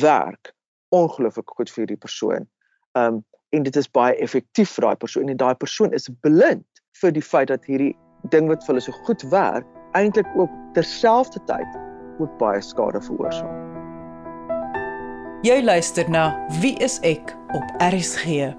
werk 0.00 0.52
ongelooflik 0.94 1.50
goed 1.56 1.70
vir 1.70 1.86
die 1.86 2.00
persoon. 2.00 2.48
Um 2.92 3.24
en 3.54 3.62
dit 3.62 3.76
is 3.76 3.86
baie 3.94 4.14
effektief 4.20 4.72
vir 4.74 4.88
daai 4.88 4.96
persoon 4.96 5.28
en 5.30 5.38
daai 5.38 5.54
persoon 5.54 5.92
is 5.94 6.08
blind 6.26 6.82
vir 7.00 7.12
die 7.14 7.22
feit 7.22 7.48
dat 7.48 7.64
hierdie 7.64 7.94
ding 8.34 8.50
wat 8.50 8.64
vir 8.66 8.74
hulle 8.74 8.82
so 8.82 8.92
goed 9.06 9.22
werk 9.30 9.66
eintlik 9.96 10.26
ook 10.36 10.50
terselfdertyd 10.74 11.78
ook 12.18 12.38
baie 12.40 12.60
skade 12.60 13.00
veroorsaak. 13.06 13.54
Jy 15.46 15.60
luister 15.62 16.10
na 16.10 16.32
Wie 16.60 16.74
is 16.82 16.98
ek 17.06 17.32
op 17.54 17.82
RSG. 17.84 18.50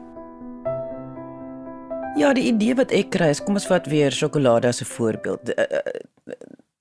Ja, 2.17 2.31
die 2.33 2.47
idee 2.49 2.77
wat 2.77 2.93
ek 2.95 3.11
kry 3.13 3.33
is 3.33 3.43
kom 3.43 3.59
ons 3.59 3.67
vat 3.69 3.89
weer 3.91 4.13
sjokolade 4.13 4.71
as 4.71 4.81
'n 4.81 4.89
voorbeeld. 4.95 5.51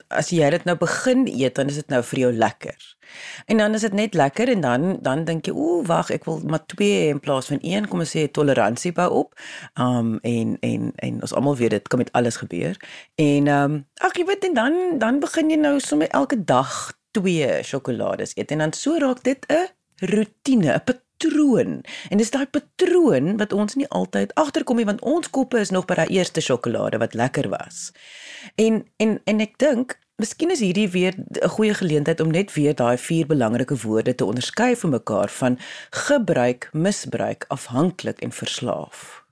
As 0.08 0.30
jy 0.30 0.50
dit 0.50 0.64
nou 0.64 0.76
begin 0.78 1.26
eet, 1.26 1.54
dan 1.54 1.66
is 1.66 1.74
dit 1.80 1.88
nou 1.90 2.02
vir 2.02 2.18
jou 2.18 2.32
lekker. 2.32 2.96
En 3.46 3.56
dan 3.62 3.74
is 3.74 3.80
dit 3.86 3.92
net 3.92 4.14
lekker 4.14 4.48
en 4.48 4.60
dan 4.60 4.98
dan 5.02 5.24
dink 5.24 5.46
jy, 5.46 5.54
ooh, 5.54 5.86
wag, 5.86 6.10
ek 6.14 6.26
wil 6.28 6.40
maar 6.46 6.62
2 6.66 7.08
in 7.08 7.20
plaas 7.20 7.50
van 7.50 7.60
1, 7.62 7.88
kom 7.90 8.02
ons 8.04 8.14
sê 8.16 8.26
toleransie 8.30 8.92
bou 8.92 9.08
op. 9.22 9.34
Um 9.74 10.18
en 10.22 10.56
en 10.60 10.92
en 10.96 11.20
ons 11.20 11.34
almal 11.34 11.56
weet 11.56 11.74
dit 11.78 11.88
kan 11.88 12.02
met 12.02 12.12
alles 12.12 12.36
gebeur. 12.42 12.78
En 13.14 13.48
um 13.48 13.80
ag 14.00 14.18
jy 14.18 14.26
weet 14.26 14.44
en 14.50 14.54
dan 14.54 14.78
dan 15.02 15.20
begin 15.20 15.50
jy 15.50 15.58
nou 15.60 15.78
sommer 15.80 16.08
elke 16.08 16.38
dag 16.44 16.92
2 17.18 17.62
sjokolades 17.62 18.36
eet 18.36 18.50
en 18.52 18.64
dan 18.66 18.72
so 18.72 18.98
raak 18.98 19.22
dit 19.22 19.46
'n 19.48 19.66
rotine, 20.00 20.72
'n 20.74 20.84
patroon. 21.16 21.82
En 22.08 22.18
dis 22.18 22.30
daai 22.30 22.46
patroon 22.46 23.36
wat 23.36 23.52
ons 23.52 23.74
nie 23.74 23.88
altyd 23.88 24.34
agterkom 24.34 24.76
nie 24.76 24.84
want 24.84 25.00
ons 25.00 25.30
koppe 25.30 25.58
is 25.58 25.70
nog 25.70 25.86
by 25.86 25.94
daai 25.94 26.12
eerste 26.12 26.40
sjokolade 26.40 26.98
wat 26.98 27.14
lekker 27.14 27.48
was. 27.48 27.92
En 28.54 28.84
en 28.96 29.20
en 29.24 29.40
ek 29.40 29.58
dink 29.58 29.98
Miskien 30.16 30.48
is 30.50 30.62
hierdie 30.64 30.88
weer 30.88 31.12
'n 31.16 31.48
goeie 31.48 31.74
geleentheid 31.74 32.20
om 32.20 32.30
net 32.30 32.52
weer 32.52 32.74
daai 32.74 32.96
vier 32.96 33.26
belangrike 33.26 33.76
woorde 33.76 34.14
te 34.14 34.24
onderskei 34.24 34.76
van 34.76 34.90
mekaar 34.90 35.28
van 35.28 35.58
gebruik, 35.90 36.68
misbruik, 36.72 37.44
afhanklik 37.48 38.20
en 38.20 38.32
verslaaf. 38.32 39.25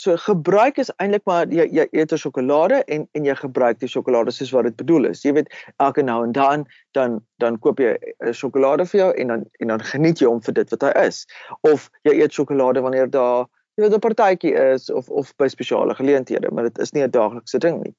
So 0.00 0.16
gebruik 0.16 0.78
is 0.80 0.88
eintlik 0.96 1.26
maar 1.28 1.50
jy 1.52 1.66
jy 1.76 1.84
eet 1.92 2.12
'n 2.16 2.20
sjokolade 2.22 2.78
en 2.94 3.02
en 3.18 3.24
jy 3.28 3.34
gebruik 3.36 3.80
die 3.82 3.88
sjokolade 3.94 4.32
soos 4.32 4.52
wat 4.56 4.64
dit 4.64 4.76
bedoel 4.80 5.10
is. 5.10 5.24
Jy 5.24 5.32
weet 5.36 5.50
elke 5.76 6.02
nou 6.02 6.22
en 6.24 6.32
dan 6.32 6.64
dan 6.96 7.18
dan 7.44 7.58
koop 7.58 7.82
jy 7.84 7.92
'n 8.24 8.32
sjokolade 8.32 8.86
vir 8.88 9.00
jou 9.00 9.10
en 9.12 9.28
dan 9.28 9.44
en 9.60 9.68
dan 9.74 9.84
geniet 9.92 10.22
jy 10.22 10.28
hom 10.30 10.40
vir 10.40 10.54
dit 10.54 10.70
wat 10.70 10.86
hy 10.88 10.92
is. 11.04 11.26
Of 11.68 11.90
jy 12.08 12.16
eet 12.16 12.32
sjokolade 12.32 12.80
wanneer 12.80 13.10
daar 13.10 13.44
jy 13.80 13.88
weet 13.88 13.96
'n 13.96 14.04
partytjie 14.04 14.52
is 14.74 14.90
of 14.92 15.08
of 15.08 15.32
by 15.40 15.48
spesiale 15.48 15.94
geleenthede, 15.96 16.50
maar 16.52 16.68
dit 16.68 16.78
is 16.78 16.92
nie 16.92 17.02
'n 17.02 17.10
daaglikse 17.10 17.58
ding 17.58 17.82
nie. 17.82 17.94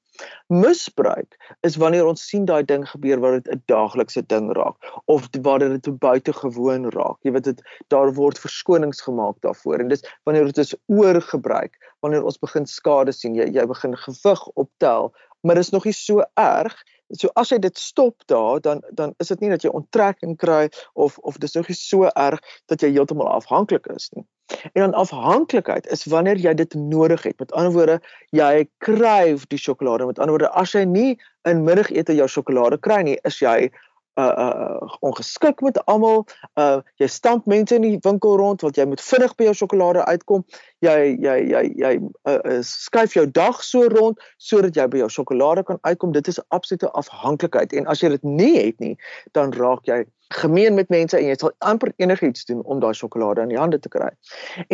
Misbruik 0.48 1.34
is 1.66 1.76
wanneer 1.76 2.06
ons 2.06 2.22
sien 2.28 2.44
daai 2.44 2.62
ding 2.62 2.86
gebeur 2.86 3.18
waar 3.20 3.40
dit 3.40 3.48
'n 3.50 3.62
daaglikse 3.66 4.22
ding 4.26 4.52
raak 4.52 4.76
of 5.06 5.26
waar 5.42 5.58
dit 5.58 5.82
te 5.82 5.90
buitengewoon 5.90 6.90
raak. 6.90 7.18
Jy 7.22 7.32
weet 7.32 7.44
dit 7.44 7.62
daar 7.88 8.14
word 8.14 8.38
verskonings 8.38 9.00
gemaak 9.00 9.40
daarvoor 9.40 9.80
en 9.80 9.88
dis 9.88 10.04
wanneer 10.24 10.44
dit 10.44 10.58
is 10.58 10.74
oorgebruik, 10.86 11.74
wanneer 12.00 12.24
ons 12.24 12.38
begin 12.38 12.66
skade 12.66 13.12
sien, 13.12 13.34
jy 13.34 13.50
jy 13.50 13.66
begin 13.66 13.96
gewig 13.96 14.48
optel, 14.54 15.12
maar 15.42 15.54
dit 15.54 15.64
is 15.64 15.70
nog 15.70 15.84
nie 15.84 15.94
so 15.94 16.22
erg 16.34 16.76
So 17.12 17.28
as 17.36 17.50
jy 17.52 17.58
dit 17.58 17.78
stop 17.78 18.22
daar 18.26 18.60
dan 18.60 18.82
dan 18.90 19.14
is 19.18 19.28
dit 19.28 19.40
nie 19.40 19.50
dat 19.52 19.62
jy 19.62 19.70
onttrekking 19.70 20.36
kry 20.40 20.68
of 20.92 21.18
of 21.18 21.36
dis 21.38 21.54
nog 21.54 21.68
so 21.76 22.08
erg 22.14 22.40
dat 22.66 22.80
jy 22.80 22.92
heeltemal 22.92 23.28
afhanklik 23.28 23.86
is 23.92 24.08
nie. 24.16 24.24
En 24.72 24.82
dan 24.82 24.94
afhanklikheid 24.94 25.86
is 25.86 26.04
wanneer 26.04 26.36
jy 26.36 26.54
dit 26.54 26.74
nodig 26.74 27.22
het. 27.22 27.38
Met 27.38 27.52
ander 27.52 27.72
woorde, 27.72 28.00
jy 28.30 28.68
kryf 28.84 29.46
die 29.46 29.58
sjokolade. 29.58 30.06
Met 30.06 30.18
ander 30.18 30.36
woorde, 30.36 30.52
as 30.52 30.72
jy 30.72 30.84
nie 30.84 31.18
in 31.48 31.64
middagete 31.64 32.14
jou 32.14 32.28
sjokolade 32.28 32.78
kry 32.80 33.02
nie, 33.02 33.18
is 33.28 33.40
jy 33.40 33.70
uh 34.20 34.34
uh 34.44 34.96
ongeskik 35.00 35.60
met 35.60 35.80
almal. 35.84 36.26
Uh 36.60 36.80
jy 37.00 37.08
stamp 37.08 37.46
mense 37.46 37.74
in 37.74 37.86
die 37.86 37.98
winkel 38.04 38.36
rond 38.36 38.60
want 38.60 38.76
jy 38.76 38.84
moet 38.88 39.00
vinnig 39.00 39.34
by 39.36 39.48
jou 39.48 39.54
sjokolade 39.62 40.04
uitkom. 40.04 40.44
Jy 40.82 41.16
jy 41.22 41.36
jy 41.46 41.62
jy 41.78 41.92
uh, 42.26 42.38
uh 42.38 42.60
skuif 42.66 43.14
jou 43.14 43.26
dag 43.30 43.60
so 43.62 43.86
rond 43.92 44.18
sodat 44.38 44.76
jy 44.76 44.88
by 44.90 45.04
jou 45.04 45.10
sjokolade 45.16 45.62
kan 45.68 45.78
uitkom. 45.86 46.12
Dit 46.12 46.28
is 46.28 46.40
'n 46.40 46.48
absolute 46.48 46.90
afhanklikheid. 46.90 47.72
En 47.72 47.86
as 47.86 48.02
jy 48.02 48.08
dit 48.08 48.24
nie 48.24 48.56
het 48.58 48.80
nie, 48.80 48.96
dan 49.32 49.52
raak 49.52 49.86
jy 49.86 50.04
gemeen 50.32 50.74
met 50.74 50.88
mense 50.88 51.16
en 51.16 51.26
jy 51.26 51.34
sal 51.38 51.52
amper 51.58 51.92
enigiets 52.02 52.46
doen 52.48 52.62
om 52.62 52.80
daai 52.80 52.92
sjokolade 52.96 53.42
in 53.44 53.52
die 53.52 53.60
hande 53.60 53.78
te 53.82 53.90
kry. 53.92 54.08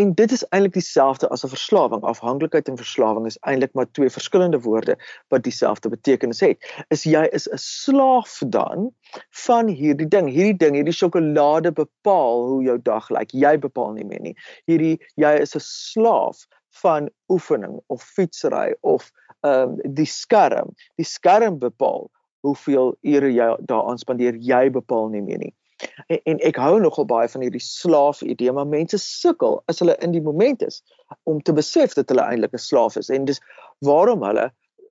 En 0.01 0.13
dit 0.19 0.33
is 0.35 0.45
eintlik 0.49 0.77
dieselfde 0.79 1.29
as 1.35 1.45
'n 1.45 1.53
verslawing. 1.55 2.03
Afhanklikheid 2.03 2.69
en 2.69 2.77
verslawing 2.77 3.27
is 3.27 3.39
eintlik 3.41 3.75
maar 3.75 3.91
twee 3.93 4.11
verskillende 4.11 4.61
woorde 4.61 4.97
wat 5.29 5.43
dieselfde 5.43 5.89
betekenis 5.89 6.41
het. 6.41 6.59
Is 6.89 7.03
jy 7.03 7.25
is 7.33 7.49
'n 7.49 7.59
slaaf 7.59 8.43
dan 8.47 8.91
van 9.31 9.67
hierdie 9.67 10.09
ding. 10.09 10.29
Hierdie 10.29 10.57
ding, 10.57 10.75
hierdie 10.75 10.93
sjokolade 10.93 11.73
bepaal 11.73 12.47
hoe 12.47 12.63
jou 12.63 12.79
dag 12.83 13.09
lyk. 13.11 13.31
Jy 13.33 13.59
bepaal 13.59 13.93
nie 13.93 14.05
meer 14.05 14.21
nie. 14.21 14.37
Hierdie 14.67 14.99
jy 15.17 15.33
is 15.41 15.55
'n 15.57 15.61
slaaf 15.99 16.47
van 16.83 17.11
oefening 17.29 17.81
of 17.87 18.03
fietsry 18.03 18.75
of 18.81 19.11
ehm 19.41 19.79
um, 19.79 19.95
die 19.95 20.07
skerm. 20.07 20.75
Die 20.97 21.07
skerm 21.07 21.59
bepaal 21.59 22.11
hoeveel 22.47 22.97
ure 23.03 23.31
jy 23.35 23.49
daaraan 23.71 23.99
spandeer, 23.99 24.37
jy 24.43 24.71
bepaal 24.71 25.09
nie 25.15 25.23
meer 25.23 25.39
nie. 25.39 25.55
En, 26.07 26.21
en 26.25 26.41
ek 26.47 26.59
hou 26.59 26.79
nogal 26.83 27.07
baie 27.07 27.29
van 27.31 27.45
hierdie 27.45 27.63
slaaf 27.63 28.23
idee, 28.27 28.53
maar 28.55 28.67
mense 28.67 28.99
sukkel 29.03 29.61
as 29.71 29.83
hulle 29.83 29.95
in 30.03 30.15
die 30.15 30.23
moment 30.23 30.63
is 30.67 30.81
om 31.31 31.43
te 31.43 31.55
besef 31.55 31.95
dat 31.99 32.11
hulle 32.11 32.25
eintlik 32.27 32.55
'n 32.55 32.63
slaaf 32.63 32.99
is 32.99 33.11
en 33.15 33.29
dis 33.31 33.41
waarom 33.87 34.25
hulle 34.27 34.49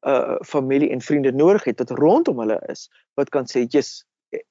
uh, 0.08 0.36
familie 0.48 0.90
en 0.96 1.04
vriende 1.04 1.32
nodig 1.32 1.68
het 1.68 1.84
wat 1.84 1.92
rondom 2.00 2.40
hulle 2.40 2.60
is 2.72 2.88
wat 3.20 3.30
kan 3.36 3.50
sê, 3.52 3.66
"Jesus, 3.68 4.06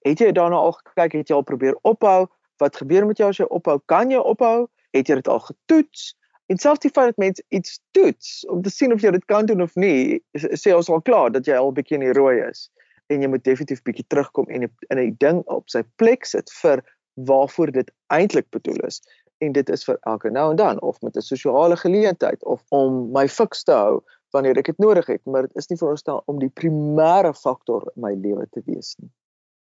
het 0.05 0.21
jy 0.21 0.33
daarna 0.33 0.57
al 0.57 0.73
gekyk, 0.73 1.13
het 1.13 1.29
jy 1.29 1.37
al 1.37 1.49
probeer 1.53 1.77
ophou? 1.83 2.27
Wat 2.61 2.77
gebeur 2.77 3.07
met 3.07 3.19
jou 3.19 3.29
as 3.29 3.41
jy 3.41 3.49
ophou? 3.49 3.81
Kan 3.87 4.11
jy 4.11 4.21
ophou? 4.21 4.69
Het 4.93 5.09
jy 5.09 5.15
dit 5.15 5.29
al 5.29 5.41
getoets?" 5.41 6.15
En 6.47 6.59
selfs 6.63 6.81
die 6.85 6.91
feit 6.91 7.11
dat 7.11 7.17
mense 7.17 7.45
iets 7.49 7.81
toets 7.91 8.47
om 8.47 8.63
te 8.63 8.71
sien 8.71 8.93
of 8.95 9.03
jy 9.03 9.11
dit 9.11 9.25
kan 9.25 9.47
doen 9.47 9.63
of 9.63 9.75
nie, 9.75 10.23
sê 10.37 10.75
ons 10.75 10.91
al 10.91 11.03
klaar 11.03 11.33
dat 11.35 11.47
jy 11.47 11.57
al 11.59 11.73
bietjie 11.75 11.99
in 11.99 12.07
die 12.07 12.17
rooi 12.19 12.39
is 12.47 12.69
en 13.11 13.23
jy 13.23 13.31
moet 13.31 13.45
definitief 13.47 13.83
bietjie 13.87 14.07
terugkom 14.11 14.49
en 14.51 14.67
in 14.67 14.99
'n 14.99 15.17
ding 15.23 15.43
op 15.47 15.69
sy 15.71 15.83
plek 16.03 16.27
sit 16.27 16.51
vir 16.63 16.83
waarvoor 17.15 17.71
dit 17.73 17.91
eintlik 18.15 18.51
bedoel 18.51 18.81
is. 18.87 19.03
En 19.39 19.53
dit 19.53 19.69
is 19.71 19.85
vir 19.85 19.99
elke 20.01 20.31
nou 20.31 20.51
en 20.51 20.57
dan 20.57 20.81
of 20.83 21.01
met 21.03 21.17
'n 21.17 21.21
sosiale 21.23 21.77
geleentheid 21.77 22.45
of 22.45 22.63
om 22.69 23.11
my 23.13 23.29
fiks 23.29 23.63
te 23.63 23.73
hou 23.73 24.03
wanneer 24.31 24.59
ek 24.59 24.73
dit 24.73 24.83
nodig 24.83 25.07
het 25.07 25.23
maar 25.25 25.47
dit 25.47 25.57
is 25.57 25.69
nie 25.71 25.79
veronderstel 25.79 26.23
om 26.27 26.41
die 26.43 26.53
primêre 26.61 27.33
faktor 27.35 27.87
in 27.95 28.03
my 28.03 28.15
lewe 28.15 28.47
te 28.53 28.63
wees 28.67 28.95
nie 29.01 29.11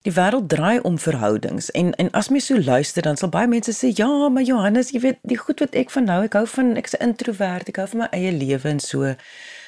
Die 0.05 0.13
wêreld 0.13 0.49
draai 0.49 0.79
om 0.85 0.99
verhoudings 1.01 1.71
en 1.71 1.87
en 1.97 2.11
as 2.11 2.29
mens 2.29 2.45
so 2.45 2.61
luister 2.61 3.01
dan 3.01 3.17
sal 3.17 3.31
baie 3.33 3.47
mense 3.49 3.73
sê 3.73 3.89
ja, 3.97 4.29
maar 4.29 4.45
Johannes, 4.45 4.91
jy 4.93 4.99
weet, 5.01 5.17
die 5.25 5.37
goed 5.37 5.63
wat 5.63 5.73
ek 5.73 5.89
van 5.89 6.05
nou, 6.05 6.19
ek 6.27 6.37
hou 6.37 6.45
van 6.47 6.75
ek's 6.77 6.93
'n 6.93 7.09
introwert, 7.09 7.71
ek 7.73 7.79
hou 7.81 7.87
van 7.87 8.03
my 8.03 8.09
eie 8.13 8.31
lewe 8.31 8.69
en 8.69 8.79
so. 8.79 9.15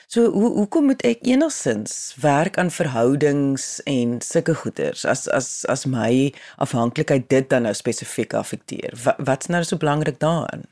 So 0.08 0.32
hoe 0.32 0.52
hoekom 0.56 0.86
moet 0.88 1.02
ek 1.04 1.26
enigsins 1.28 2.16
werk 2.24 2.56
aan 2.58 2.70
verhoudings 2.72 3.66
en 3.84 4.14
sulke 4.24 4.54
goeders 4.56 5.04
as 5.04 5.26
as 5.28 5.66
as 5.68 5.84
my 5.84 6.32
afhanklikheid 6.64 7.28
dit 7.28 7.50
dan 7.52 7.68
nou 7.68 7.74
spesifiek 7.76 8.32
affekteer? 8.40 8.96
Wat 9.04 9.20
wat's 9.20 9.52
nou 9.52 9.60
so 9.68 9.76
belangrik 9.76 10.22
daarin? 10.24 10.64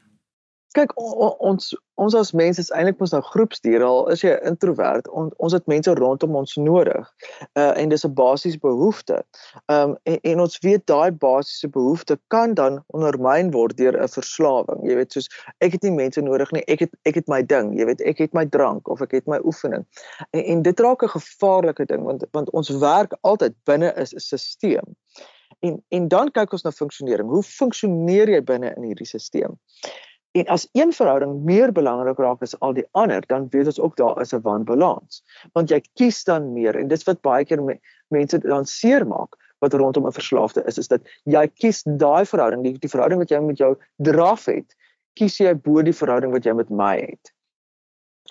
Kyk 0.75 0.93
ons 0.99 1.73
ons 1.95 2.15
as 2.19 2.33
mense 2.35 2.59
is 2.59 2.71
eintlik 2.75 2.97
mos 2.99 3.13
nou 3.15 3.21
groepsdiere 3.23 3.85
al 3.87 4.09
is 4.11 4.23
jy 4.25 4.33
introwert 4.49 5.07
on, 5.15 5.29
ons 5.43 5.53
het 5.55 5.63
mense 5.71 5.91
rondom 5.95 6.35
ons 6.35 6.55
nodig 6.59 7.05
uh, 7.55 7.71
en 7.79 7.91
dis 7.93 8.03
'n 8.03 8.11
basiese 8.17 8.59
behoefte. 8.59 9.21
Um, 9.71 9.95
en, 10.03 10.19
en 10.31 10.41
ons 10.43 10.57
weet 10.65 10.83
daai 10.91 11.11
basiese 11.11 11.69
behoefte 11.71 12.19
kan 12.27 12.53
dan 12.59 12.81
ondermyn 12.97 13.53
word 13.55 13.77
deur 13.77 13.95
'n 13.95 14.11
verslawing. 14.11 14.83
Jy 14.83 14.95
weet 14.99 15.15
soos 15.15 15.29
ek 15.63 15.77
het 15.77 15.83
nie 15.87 15.95
mense 15.95 16.21
nodig 16.21 16.51
nie, 16.51 16.63
ek 16.67 16.83
het 16.83 16.91
ek 17.05 17.15
het 17.15 17.31
my 17.31 17.41
ding, 17.41 17.71
jy 17.79 17.85
weet 17.85 18.01
ek 18.01 18.19
het 18.19 18.33
my 18.33 18.45
drank 18.45 18.91
of 18.91 19.01
ek 19.01 19.15
het 19.15 19.27
my 19.27 19.39
oefening. 19.43 19.85
En, 20.31 20.43
en 20.43 20.61
dit 20.61 20.79
raak 20.79 21.03
'n 21.03 21.15
gevaarlike 21.15 21.85
ding 21.85 22.03
want 22.03 22.27
want 22.31 22.51
ons 22.51 22.69
werk 22.69 23.15
altyd 23.21 23.55
binne 23.63 23.93
'n 23.95 24.05
stelsel. 24.05 24.83
En 25.63 25.83
en 25.89 26.07
dan 26.07 26.31
kyk 26.31 26.51
ons 26.51 26.63
na 26.63 26.71
funksionering. 26.71 27.29
Hoe 27.29 27.43
funksioneer 27.43 28.29
jy 28.29 28.43
binne 28.43 28.75
in 28.75 28.83
hierdie 28.83 29.07
stelsel? 29.07 29.55
En 30.35 30.49
as 30.51 30.67
een 30.75 30.91
verhouding 30.93 31.43
meer 31.47 31.71
belangrik 31.71 32.17
raak 32.19 32.41
as 32.43 32.57
al 32.59 32.73
die 32.75 32.83
ander, 32.91 33.23
dan 33.31 33.47
weet 33.53 33.69
ons 33.71 33.79
ook 33.79 33.95
daar 33.95 34.17
is 34.21 34.33
'n 34.35 34.41
wanbalans. 34.43 35.21
Want 35.53 35.69
jy 35.69 35.79
kies 35.95 36.23
dan 36.23 36.53
meer 36.53 36.75
en 36.75 36.87
dis 36.87 37.07
wat 37.07 37.21
baie 37.21 37.45
keer 37.45 37.63
me, 37.63 37.79
mense 38.11 38.37
dan 38.37 38.65
seermaak 38.65 39.37
wat 39.59 39.73
rondom 39.73 40.07
'n 40.07 40.11
verslaafde 40.11 40.63
is, 40.65 40.77
is 40.77 40.87
dat 40.87 41.01
jy 41.23 41.47
kies 41.47 41.83
daai 41.83 42.25
verhouding, 42.25 42.63
die, 42.63 42.75
die 42.79 42.89
verhouding 42.89 43.19
wat 43.19 43.29
jy 43.29 43.39
met 43.39 43.57
jou 43.57 43.75
draf 43.97 44.45
het, 44.45 44.75
kies 45.15 45.39
jy 45.39 45.53
bo 45.55 45.81
die 45.81 45.95
verhouding 45.95 46.31
wat 46.31 46.43
jy 46.43 46.53
met 46.53 46.69
my 46.69 46.99
het. 46.99 47.31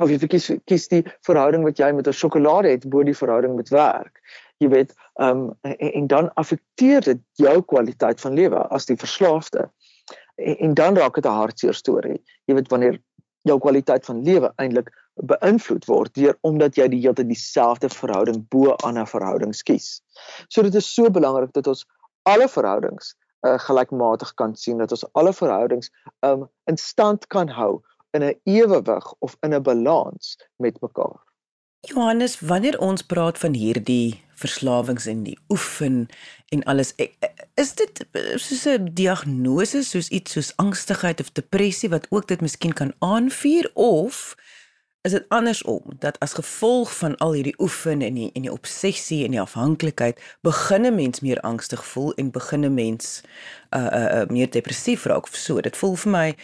Of 0.03 0.11
jy 0.11 0.19
kies 0.27 0.51
kies 0.67 0.89
die 0.89 1.05
verhouding 1.25 1.65
wat 1.65 1.79
jy 1.79 1.93
met 1.93 2.07
'n 2.07 2.13
sjokolade 2.13 2.69
het 2.69 2.89
bo 2.89 3.03
die 3.03 3.17
verhouding 3.17 3.57
met 3.57 3.69
werk. 3.69 4.21
Jy 4.59 4.69
weet, 4.69 4.95
ehm 5.21 5.49
um, 5.49 5.57
en, 5.63 5.93
en 5.93 6.07
dan 6.07 6.35
affekteer 6.35 7.01
dit 7.01 7.21
jou 7.33 7.63
kwaliteit 7.63 8.21
van 8.21 8.35
lewe 8.35 8.69
as 8.69 8.87
die 8.87 8.97
verslaafde 8.97 9.71
en, 10.35 10.57
en 10.59 10.75
dan 10.75 10.97
raak 10.97 11.15
dit 11.15 11.27
'n 11.27 11.41
hartseer 11.41 11.75
storie. 11.75 12.23
Jy 12.45 12.55
weet 12.55 12.69
wanneer 12.69 13.01
jou 13.43 13.59
kwaliteit 13.61 14.05
van 14.05 14.23
lewe 14.23 14.53
eintlik 14.57 14.91
beïnvloed 15.15 15.85
word 15.85 16.15
deur 16.15 16.39
omdat 16.41 16.77
jy 16.77 16.89
die 16.89 17.01
hele 17.01 17.15
tyd 17.15 17.29
dieselfde 17.29 17.89
verhouding 17.89 18.41
bo 18.49 18.75
ander 18.89 19.07
verhoudings 19.07 19.63
kies. 19.63 20.01
So 20.49 20.63
dit 20.63 20.75
is 20.75 20.95
so 20.95 21.11
belangrik 21.11 21.53
dat 21.53 21.67
ons 21.71 21.85
alle 22.23 22.49
verhoudings 22.49 23.15
uh, 23.47 23.59
gelykmatig 23.67 24.35
kan 24.41 24.57
sien 24.57 24.81
dat 24.81 24.91
ons 24.97 25.05
alle 25.13 25.33
verhoudings 25.33 25.91
um, 26.27 26.49
in 26.71 26.81
stand 26.81 27.27
kan 27.27 27.49
hou 27.49 27.83
in 28.17 28.23
'n 28.23 28.35
ewewig 28.45 29.15
of 29.21 29.37
in 29.43 29.55
'n 29.55 29.63
balans 29.63 30.39
met 30.57 30.81
mekaar. 30.81 31.21
Johannes, 31.87 32.41
wanneer 32.41 32.79
ons 32.81 33.03
praat 33.03 33.39
van 33.39 33.55
hierdie 33.55 34.23
verslawings 34.35 35.07
en 35.07 35.23
die 35.23 35.37
oefen 35.49 36.07
en 36.49 36.63
alles, 36.71 36.93
e, 36.97 37.11
e, 37.21 37.29
is 37.61 37.75
dit 37.75 38.05
soos 38.37 38.65
'n 38.67 38.91
diagnose 38.95 39.83
soos 39.83 40.09
iets 40.09 40.33
soos 40.33 40.53
angstigheid 40.57 41.21
of 41.21 41.33
depressie 41.33 41.89
wat 41.89 42.07
ook 42.11 42.29
dit 42.29 42.41
miskien 42.41 42.73
kan 42.73 42.93
aanvuur 42.99 43.71
of 43.75 44.35
is 45.03 45.13
dit 45.13 45.25
andersom 45.29 45.83
dat 45.99 46.19
as 46.19 46.33
gevolg 46.33 46.97
van 46.97 47.17
al 47.17 47.33
hierdie 47.33 47.59
oefen 47.59 48.03
en 48.03 48.15
die 48.15 48.31
en 48.35 48.43
die 48.43 48.53
obsessie 48.53 49.25
en 49.25 49.31
die 49.31 49.41
afhanklikheid 49.41 50.21
begin 50.41 50.87
'n 50.87 50.95
mens 50.95 51.21
meer 51.21 51.41
angstig 51.41 51.87
voel 51.87 52.15
en 52.15 52.31
begin 52.31 52.65
'n 52.65 52.75
mens 52.75 53.21
uh 53.77 53.89
uh, 53.93 54.21
uh 54.21 54.27
meer 54.29 54.51
depressief 54.51 55.05
raak 55.05 55.25
of 55.25 55.37
so. 55.37 55.61
Dit 55.61 55.77
voel 55.77 55.97
vir 55.97 56.11
my 56.11 56.37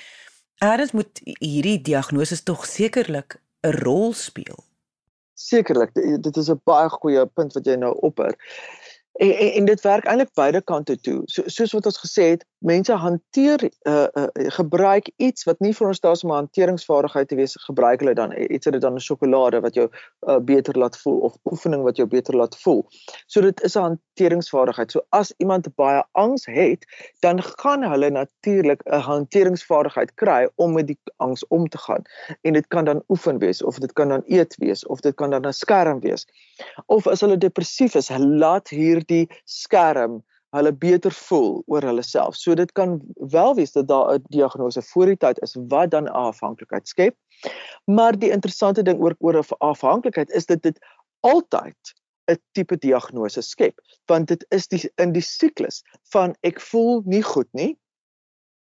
Eers 0.60 0.92
moet 0.92 1.20
hierdie 1.24 1.80
diagnose 1.80 2.42
tog 2.42 2.66
sekerlik 2.66 3.40
'n 3.62 3.70
rol 3.70 4.12
speel. 4.12 4.69
Sekerlik, 5.40 5.94
dit 5.96 6.36
is 6.36 6.50
'n 6.52 6.60
baie 6.68 6.88
goeie 6.92 7.26
punt 7.26 7.54
wat 7.56 7.66
jy 7.66 7.76
nou 7.80 7.94
opper. 8.08 8.34
En, 9.12 9.36
en 9.36 9.52
en 9.52 9.64
dit 9.64 9.80
werk 9.80 10.04
eintlik 10.04 10.34
beide 10.34 10.62
kante 10.62 11.00
toe. 11.00 11.22
So 11.24 11.42
soos 11.46 11.72
wat 11.72 11.86
ons 11.86 11.98
gesê 11.98 12.28
het, 12.34 12.44
mense 12.58 12.92
hanteer 12.92 13.62
uh, 13.88 14.06
uh 14.14 14.26
gebruik 14.56 15.10
iets 15.16 15.44
wat 15.48 15.60
nie 15.60 15.72
vir 15.76 15.88
ons 15.88 16.00
daar 16.00 16.16
is 16.16 16.24
om 16.24 16.32
hanteringsvaardigheid 16.34 17.28
te 17.28 17.36
wees, 17.36 17.56
gebruik 17.66 18.00
hulle 18.00 18.14
dan 18.14 18.34
iets 18.36 18.68
wat 18.68 18.76
dit 18.76 18.82
dan 18.82 18.94
'n 18.94 19.04
sjokolade 19.04 19.60
wat 19.60 19.74
jou 19.74 19.88
uh, 19.88 20.38
beter 20.38 20.78
laat 20.78 20.96
voel 20.98 21.18
of 21.28 21.36
oefening 21.44 21.82
wat 21.82 21.96
jou 21.96 22.08
beter 22.08 22.36
laat 22.36 22.56
voel. 22.62 22.86
So 23.26 23.40
dit 23.40 23.62
is 23.62 23.76
'n 23.76 23.80
hanteringsvaardigheid. 23.80 24.90
So 24.90 25.00
as 25.08 25.32
iemand 25.36 25.74
baie 25.74 26.04
angs 26.12 26.46
het, 26.46 26.86
dan 27.20 27.42
gaan 27.42 27.82
hulle 27.82 28.10
natuurlik 28.10 28.82
'n 28.84 29.00
hanteringsvaardigheid 29.00 30.14
kry 30.14 30.48
om 30.54 30.72
met 30.72 30.86
die 30.86 30.98
angs 31.16 31.46
om 31.48 31.68
te 31.68 31.78
gaan. 31.78 32.02
En 32.40 32.52
dit 32.52 32.66
kan 32.66 32.84
dan 32.84 33.02
oefen 33.08 33.38
wees 33.38 33.62
of 33.62 33.78
dit 33.78 33.92
kan 33.92 34.08
dan 34.08 34.22
eet 34.26 34.56
wees 34.56 34.86
of 34.86 35.00
dit 35.00 35.14
kan 35.14 35.30
dan 35.30 35.46
'n 35.46 35.52
skerm 35.52 36.00
wees. 36.00 36.26
Of 36.86 37.06
as 37.06 37.20
hulle 37.20 37.38
depressief 37.38 37.94
is, 37.94 38.08
laat 38.18 38.68
hierdie 39.00 39.26
skerm 39.44 40.20
hulle 40.56 40.72
beter 40.72 41.14
voel 41.14 41.60
oor 41.70 41.84
hulle 41.86 42.02
self. 42.02 42.36
So 42.36 42.54
dit 42.58 42.72
kan 42.78 42.98
wel 43.32 43.54
wees 43.54 43.72
dat 43.72 43.88
daar 43.88 44.14
'n 44.14 44.24
diagnose 44.34 44.82
voor 44.82 45.06
die 45.06 45.16
tyd 45.16 45.38
is 45.42 45.56
wat 45.68 45.90
dan 45.90 46.08
afhanklikheid 46.08 46.88
skep. 46.88 47.16
Maar 47.84 48.18
die 48.18 48.30
interessante 48.30 48.82
ding 48.82 49.00
oor 49.00 49.14
oor 49.18 49.44
afhanklikheid 49.58 50.30
is 50.30 50.46
dat 50.46 50.62
dit 50.62 50.78
altyd 51.20 51.94
'n 52.30 52.38
tipe 52.52 52.76
diagnose 52.76 53.42
skep, 53.42 53.80
want 54.06 54.28
dit 54.28 54.46
is 54.48 54.66
die 54.68 54.90
in 54.96 55.12
die 55.12 55.22
siklus 55.22 55.82
van 56.12 56.34
ek 56.42 56.60
voel 56.60 57.02
nie 57.04 57.22
goed 57.22 57.48
nie 57.52 57.78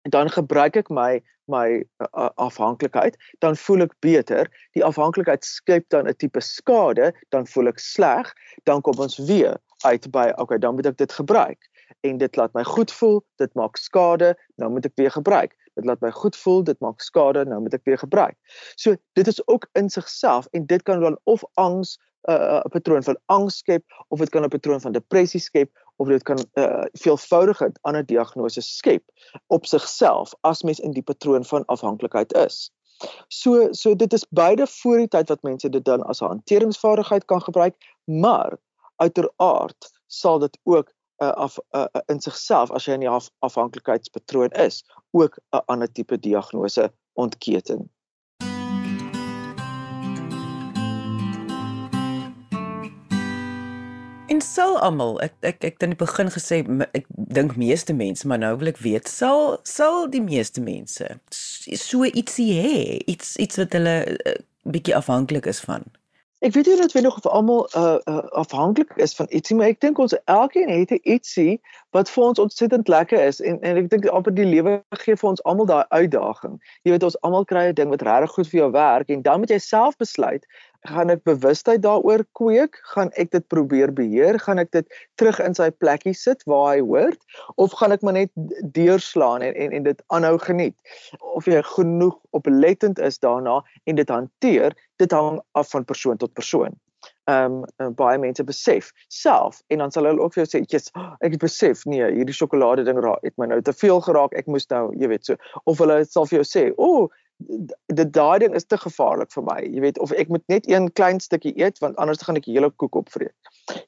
en 0.03 0.11
dan 0.11 0.31
gebruik 0.31 0.77
ek 0.77 0.91
my 0.91 1.23
my 1.49 1.85
afhanklikheid, 2.35 3.17
dan 3.39 3.57
voel 3.57 3.83
ek 3.85 3.93
beter. 4.01 4.49
Die 4.75 4.85
afhanklikheid 4.85 5.45
skep 5.45 5.89
dan 5.89 6.09
'n 6.09 6.15
tipe 6.15 6.41
skade, 6.41 7.13
dan 7.31 7.47
voel 7.47 7.69
ek 7.69 7.79
sleg, 7.79 8.35
dan 8.65 8.83
kom 8.83 8.99
ons 8.99 9.19
weer 9.19 9.59
uit 9.85 10.11
by 10.11 10.33
okay, 10.37 10.59
dan 10.59 10.75
moet 10.75 10.87
ek 10.87 10.97
dit 10.97 11.13
gebruik 11.13 11.71
en 12.01 12.19
dit 12.19 12.37
laat 12.37 12.53
my 12.53 12.65
goed 12.65 12.93
voel, 12.93 13.23
dit 13.37 13.55
maak 13.55 13.77
skade, 13.77 14.35
nou 14.57 14.71
moet 14.71 14.85
ek 14.85 14.95
weer 14.95 15.11
gebruik. 15.11 15.55
Dit 15.75 15.85
laat 15.85 16.01
my 16.01 16.11
goed 16.11 16.37
voel, 16.37 16.65
dit 16.65 16.79
maak 16.81 17.01
skade, 17.05 17.45
nou 17.45 17.61
moet 17.63 17.75
ek 17.77 17.85
weer 17.85 17.99
gebruik. 17.99 18.37
So 18.81 18.97
dit 19.19 19.27
is 19.27 19.41
ook 19.47 19.69
in 19.79 19.91
sigself 19.93 20.49
en 20.57 20.67
dit 20.67 20.83
kan 20.83 21.01
dan 21.01 21.19
of 21.25 21.45
angs 21.55 21.97
'n 22.27 22.33
uh, 22.33 22.61
patroon 22.75 23.03
van 23.03 23.19
angs 23.27 23.59
skep 23.63 23.85
of 24.09 24.19
dit 24.19 24.29
kan 24.29 24.43
'n 24.43 24.49
patroon 24.49 24.81
van 24.81 24.93
depressie 24.93 25.41
skep 25.41 25.71
of 25.97 26.09
dit 26.09 26.23
kan 26.23 26.39
uh, 26.55 26.85
veelvoudige 26.93 27.73
ander 27.81 28.07
diagnose 28.07 28.61
skep 28.61 29.05
op 29.47 29.67
sigself 29.67 30.35
as 30.41 30.63
mens 30.63 30.81
in 30.81 30.91
die 30.91 31.03
patroon 31.03 31.45
van 31.45 31.65
afhanklikheid 31.65 32.35
is. 32.35 32.71
So 33.29 33.69
so 33.73 33.95
dit 33.97 34.13
is 34.13 34.27
beide 34.31 34.67
voor 34.67 34.97
die 34.97 35.09
tyd 35.09 35.29
wat 35.29 35.43
mense 35.43 35.69
dit 35.69 35.85
dan 35.85 36.03
as 36.03 36.21
'n 36.21 36.27
hanteringsvaardigheid 36.27 37.25
kan 37.25 37.43
gebruik, 37.43 37.75
maar 38.05 38.59
uiteraard 38.97 39.91
sal 40.07 40.39
dit 40.39 40.59
ook 40.63 40.93
uh, 41.23 41.31
af 41.31 41.59
uh, 41.71 41.85
in 42.07 42.21
sigself 42.21 42.71
as 42.71 42.85
jy 42.85 42.97
in 42.97 43.05
die 43.07 43.11
af, 43.11 43.31
afhanklikheidspatroon 43.39 44.51
is, 44.51 44.85
ook 45.11 45.39
'n 45.51 45.63
ander 45.67 45.93
tipe 45.93 46.19
diagnose 46.19 46.93
ontketen. 47.13 47.91
En 54.27 54.41
sal 54.41 54.79
almal 54.79 55.21
ek 55.23 55.35
ek 55.41 55.65
ek 55.65 55.73
het 55.73 55.83
in 55.83 55.93
die 55.95 55.99
begin 55.99 56.31
gesê 56.35 56.57
ek 56.93 57.05
dink 57.09 57.57
meeste 57.57 57.95
mense 57.95 58.27
maar 58.27 58.39
nou 58.39 58.57
wil 58.59 58.73
ek 58.73 58.81
weet 58.83 59.09
sal 59.09 59.61
sal 59.63 60.11
die 60.11 60.23
meeste 60.23 60.61
mense 60.61 61.07
so 61.31 62.05
ietsie 62.05 62.51
hê 62.59 62.99
iets 63.07 63.37
iets 63.37 63.57
wat 63.57 63.73
hulle 63.79 63.95
uh, 64.27 64.35
bietjie 64.67 64.97
afhanklik 64.99 65.47
is 65.47 65.61
van 65.61 65.87
Ek 66.45 66.53
weet 66.53 66.67
nie 66.69 66.77
noodwendig 66.77 67.17
of 67.17 67.27
almal 67.27 67.63
uh, 67.77 67.97
uh 68.05 68.25
afhanklik 68.37 68.91
is 69.01 69.15
van 69.17 69.27
ietsie, 69.33 69.57
maar 69.57 69.71
ek 69.73 69.81
dink 69.81 69.99
ons 69.99 70.13
elkeen 70.29 70.69
het 70.69 70.93
'n 70.93 71.01
ietsie 71.03 71.61
wat 71.97 72.11
vir 72.13 72.25
ons 72.25 72.39
ontsettend 72.45 72.89
lekker 72.93 73.23
is 73.25 73.41
en 73.41 73.57
en 73.61 73.81
ek 73.81 73.89
dink 73.89 74.05
amper 74.13 74.35
die 74.37 74.45
lewe 74.45 74.83
gee 75.01 75.17
vir 75.17 75.31
ons 75.31 75.43
almal 75.49 75.67
daai 75.67 75.85
uitdaging. 75.89 76.61
Jy 76.85 76.93
weet 76.93 77.09
ons 77.09 77.17
almal 77.23 77.49
kry 77.49 77.65
'n 77.71 77.75
ding 77.75 77.89
wat 77.89 78.05
regtig 78.05 78.37
goed 78.37 78.49
vir 78.53 78.61
jou 78.61 78.71
werk 78.71 79.09
en 79.09 79.23
dan 79.23 79.41
moet 79.41 79.51
jy 79.51 79.59
self 79.59 79.97
besluit 79.97 80.45
gaan 80.87 81.11
ek 81.11 81.25
bewustheid 81.27 81.83
daaroor 81.83 82.25
kweek, 82.39 82.79
gaan 82.93 83.11
ek 83.21 83.31
dit 83.35 83.47
probeer 83.53 83.93
beheer, 83.95 84.39
gaan 84.39 84.59
ek 84.63 84.71
dit 84.77 84.99
terug 85.21 85.41
in 85.43 85.55
sy 85.55 85.71
plekkie 85.71 86.15
sit 86.15 86.43
waar 86.47 86.75
hy 86.75 86.81
hoort 86.85 87.23
of 87.57 87.75
gaan 87.81 87.95
ek 87.97 88.05
maar 88.07 88.17
net 88.19 88.31
deurslaan 88.77 89.43
en 89.43 89.55
en 89.55 89.73
en 89.81 89.89
dit 89.89 90.03
aanhou 90.15 90.37
geniet. 90.39 90.77
Of 91.35 91.49
jy 91.51 91.63
genoeg 91.75 92.17
oplettend 92.37 93.01
is 93.03 93.19
daarna 93.19 93.63
en 93.85 93.99
dit 93.99 94.09
hanteer, 94.09 94.77
dit 94.97 95.13
hang 95.13 95.41
af 95.53 95.71
van 95.71 95.85
persoon 95.85 96.17
tot 96.17 96.33
persoon. 96.33 96.75
Ehm 97.31 97.63
um, 97.83 97.95
baie 97.95 98.19
mense 98.19 98.45
besef 98.45 98.93
self 99.09 99.63
en 99.67 99.79
dan 99.79 99.93
sal 99.93 100.05
hulle 100.05 100.23
ook 100.23 100.35
vir 100.35 100.45
jou 100.45 100.49
sê, 100.53 100.65
"Jesus, 100.65 100.91
ek 101.21 101.39
besef 101.39 101.85
nee, 101.85 102.03
hierdie 102.15 102.35
sjokolade 102.35 102.85
ding 102.85 102.99
raak 102.99 103.23
het 103.23 103.37
my 103.37 103.47
nou 103.47 103.61
te 103.63 103.73
veel 103.73 104.01
geraak. 104.01 104.33
Ek 104.33 104.47
moes 104.47 104.67
nou, 104.71 104.95
jy 104.95 105.09
weet, 105.09 105.25
so 105.27 105.37
of 105.65 105.79
hulle 105.79 106.05
sal 106.05 106.27
vir 106.27 106.43
jou 106.43 106.47
sê, 106.47 106.73
"O, 106.77 106.85
oh, 106.87 107.09
dit 107.87 108.13
daai 108.13 108.39
ding 108.39 108.55
is 108.55 108.65
te 108.65 108.79
gevaarlik 108.81 109.33
vir 109.33 109.45
my. 109.47 109.59
Jy 109.63 109.81
weet 109.85 109.99
of 109.99 110.13
ek 110.13 110.29
moet 110.33 110.45
net 110.53 110.69
een 110.71 110.89
klein 110.93 111.21
stukkie 111.21 111.53
eet 111.61 111.79
want 111.85 111.97
anders 112.03 112.23
gaan 112.23 112.37
ek 112.37 112.49
die 112.49 112.57
hele 112.57 112.71
koek 112.71 112.97
opvreet. 112.97 113.35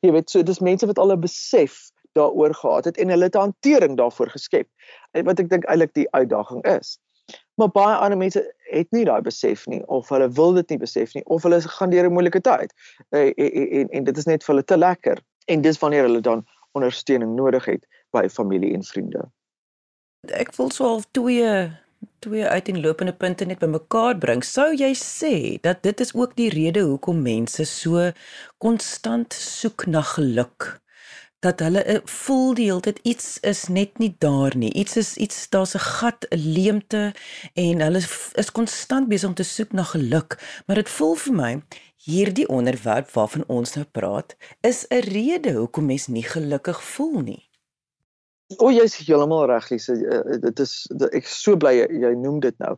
Jy 0.04 0.12
weet 0.12 0.30
so 0.30 0.42
dis 0.42 0.60
mense 0.60 0.86
wat 0.86 0.98
al 0.98 1.12
'n 1.12 1.20
besef 1.20 1.90
daaroor 2.18 2.54
gehad 2.54 2.84
het 2.84 2.98
en 2.98 3.08
hulle 3.08 3.24
het 3.24 3.36
'n 3.36 3.48
hantering 3.48 3.96
daarvoor 3.96 4.30
geskep. 4.36 4.68
Wat 5.12 5.40
ek 5.40 5.48
dink 5.48 5.64
eintlik 5.64 5.94
die 5.94 6.10
uitdaging 6.12 6.64
is. 6.66 6.98
Maar 7.56 7.68
baie 7.68 7.96
ander 7.96 8.18
mense 8.18 8.42
het 8.70 8.90
nie 8.90 9.04
daai 9.08 9.20
besef 9.24 9.66
nie 9.66 9.80
of 9.86 10.08
hulle 10.12 10.28
wil 10.36 10.54
dit 10.58 10.74
nie 10.74 10.78
besef 10.78 11.14
nie 11.14 11.24
of 11.24 11.42
hulle 11.46 11.60
gaan 11.60 11.90
deur 11.90 12.06
'n 12.08 12.12
moeilike 12.12 12.40
tyd. 12.40 12.74
En, 13.10 13.34
en 13.34 13.68
en 13.80 13.88
en 13.88 14.04
dit 14.04 14.16
is 14.16 14.24
net 14.24 14.44
vir 14.44 14.54
hulle 14.54 14.64
te 14.64 14.78
lekker 14.78 15.20
en 15.46 15.60
dis 15.60 15.78
wanneer 15.78 16.02
hulle 16.08 16.20
dan 16.20 16.46
ondersteuning 16.72 17.34
nodig 17.34 17.64
het 17.64 17.86
by 18.10 18.28
familie 18.28 18.74
en 18.74 18.84
vriende. 18.84 19.28
Ek 20.34 20.52
voel 20.54 20.70
so 20.70 20.84
half 20.84 21.06
twee 21.10 21.70
twee 22.18 22.46
uiteenlopende 22.46 23.12
punte 23.12 23.44
net 23.44 23.58
bymekaar 23.58 24.18
bring, 24.18 24.42
sou 24.44 24.70
jy 24.74 24.90
sê 24.94 25.58
dat 25.62 25.82
dit 25.82 26.00
is 26.00 26.14
ook 26.14 26.34
die 26.38 26.50
rede 26.50 26.82
hoekom 26.86 27.22
mense 27.22 27.64
so 27.66 28.10
konstant 28.58 29.34
soek 29.34 29.86
na 29.86 30.02
geluk? 30.02 30.80
Dat 31.40 31.60
hulle 31.62 31.82
eh, 31.82 32.00
voel 32.04 32.54
die 32.58 32.64
hele 32.66 32.82
tyd 32.82 32.98
iets 33.06 33.40
is 33.46 33.66
net 33.68 33.98
nie 34.02 34.10
daar 34.18 34.56
nie. 34.56 34.72
Iets 34.74 34.96
is 34.96 35.16
iets 35.16 35.48
daar's 35.48 35.74
'n 35.74 35.78
gat, 35.78 36.26
'n 36.30 36.38
leemte 36.38 37.14
en 37.54 37.80
hulle 37.80 38.02
is 38.34 38.52
konstant 38.52 39.08
besig 39.08 39.28
om 39.28 39.34
te 39.34 39.42
soek 39.42 39.72
na 39.72 39.82
geluk, 39.82 40.62
maar 40.66 40.76
dit 40.76 40.88
voel 40.88 41.14
vir 41.14 41.34
my 41.34 41.62
hierdie 42.08 42.48
onderwerp 42.48 43.10
waarvan 43.10 43.44
ons 43.46 43.74
nou 43.74 43.84
praat, 43.84 44.36
is 44.60 44.86
'n 44.90 45.00
rede 45.00 45.52
hoekom 45.52 45.86
mense 45.86 46.10
nie 46.10 46.22
gelukkig 46.22 46.82
voel 46.82 47.20
nie. 47.20 47.48
O, 48.56 48.70
jy's 48.70 48.96
heeltemal 48.96 49.46
reg, 49.46 49.68
Lise. 49.70 49.92
Eh, 49.92 50.40
dit 50.40 50.60
is 50.60 50.86
ek 51.12 51.24
is 51.24 51.42
so 51.42 51.56
bly 51.56 51.74
jy, 51.84 52.14
noem 52.16 52.40
dit 52.40 52.58
nou. 52.58 52.76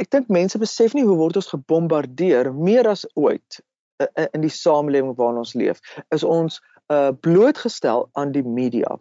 Ek 0.00 0.10
dink 0.10 0.28
mense 0.28 0.58
besef 0.58 0.92
nie 0.94 1.04
hoe 1.04 1.16
word 1.16 1.36
ons 1.40 1.48
gebombardeer 1.48 2.52
meer 2.54 2.88
as 2.88 3.06
ooit 3.14 3.60
eh, 3.96 4.06
eh, 4.14 4.28
in 4.36 4.44
die 4.44 4.52
samelewing 4.52 5.16
waarin 5.16 5.40
ons 5.44 5.54
leef. 5.54 5.80
Is 6.10 6.24
ons 6.24 6.60
uh 6.92 7.10
blootgestel 7.24 8.08
aan 8.12 8.32
die 8.36 8.44
media. 8.44 8.98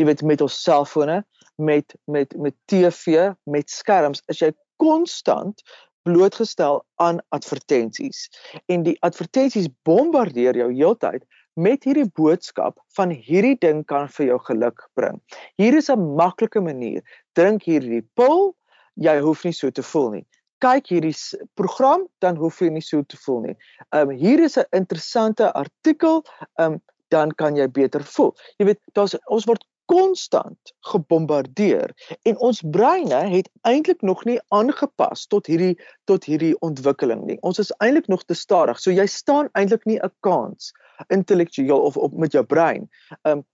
Jy 0.00 0.08
weet 0.08 0.22
met 0.26 0.40
ons 0.44 0.62
selfone, 0.62 1.22
met 1.56 1.94
met 2.06 2.34
met 2.36 2.56
TV, 2.70 3.32
met 3.44 3.70
skerms, 3.70 4.22
is 4.32 4.42
jy 4.42 4.52
konstant 4.82 5.62
blootgestel 6.08 6.84
aan 7.02 7.18
advertensies. 7.36 8.28
En 8.66 8.82
die 8.86 8.96
advertensies 9.04 9.68
bombardeer 9.84 10.56
jou 10.56 10.70
heeltyd 10.72 11.26
met 11.58 11.84
hierdie 11.84 12.06
boodskap 12.14 12.78
van 12.96 13.10
hierdie 13.10 13.56
ding 13.60 13.82
kan 13.90 14.06
vir 14.14 14.30
jou 14.30 14.38
geluk 14.46 14.84
bring. 14.98 15.18
Hier 15.58 15.74
is 15.74 15.90
'n 15.90 16.14
maklike 16.16 16.60
manier. 16.60 17.02
Drink 17.34 17.66
hierdie 17.66 18.04
pil, 18.14 18.54
jy 18.94 19.18
hoef 19.20 19.44
nie 19.44 19.52
so 19.52 19.70
te 19.70 19.82
voel 19.82 20.10
nie. 20.10 20.26
Kyk 20.60 20.86
hierdie 20.86 21.14
program, 21.54 22.06
dan 22.20 22.36
hoef 22.36 22.60
jy 22.60 22.70
nie 22.70 22.82
so 22.82 23.02
te 23.02 23.16
voel 23.16 23.40
nie. 23.40 23.56
Um 23.92 24.10
hier 24.10 24.40
is 24.40 24.56
'n 24.56 24.64
interessante 24.72 25.52
artikel, 25.52 26.24
um 26.58 26.80
dan 27.14 27.34
kan 27.34 27.56
jy 27.56 27.68
beter 27.68 28.04
voel. 28.04 28.34
Jy 28.58 28.70
weet, 28.72 28.80
daar's 28.92 29.16
ons 29.26 29.46
word 29.48 29.64
konstant 29.88 30.72
gebombardeer 30.90 31.94
en 32.28 32.36
ons 32.44 32.60
breine 32.76 33.22
het 33.32 33.48
eintlik 33.68 34.02
nog 34.04 34.24
nie 34.28 34.36
aangepas 34.52 35.24
tot 35.32 35.48
hierdie 35.48 35.78
tot 36.10 36.26
hierdie 36.28 36.52
ontwikkeling 36.66 37.24
nie. 37.24 37.38
Ons 37.40 37.60
is 37.62 37.72
eintlik 37.80 38.10
nog 38.12 38.24
te 38.28 38.36
stadig. 38.36 38.80
So 38.80 38.92
jy 38.92 39.06
staan 39.08 39.48
eintlik 39.56 39.86
nie 39.88 39.96
'n 39.96 40.12
kans 40.20 40.72
intellektueel 41.08 41.80
of 41.80 41.96
op 41.96 42.12
met 42.12 42.32
jou 42.32 42.44
brein 42.44 42.88
um, 43.24 43.44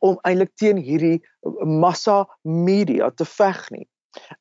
om 0.00 0.18
eintlik 0.22 0.52
teen 0.54 0.76
hierdie 0.76 1.20
massa 1.64 2.26
media 2.42 3.10
te 3.10 3.24
veg 3.24 3.70
nie. 3.70 3.86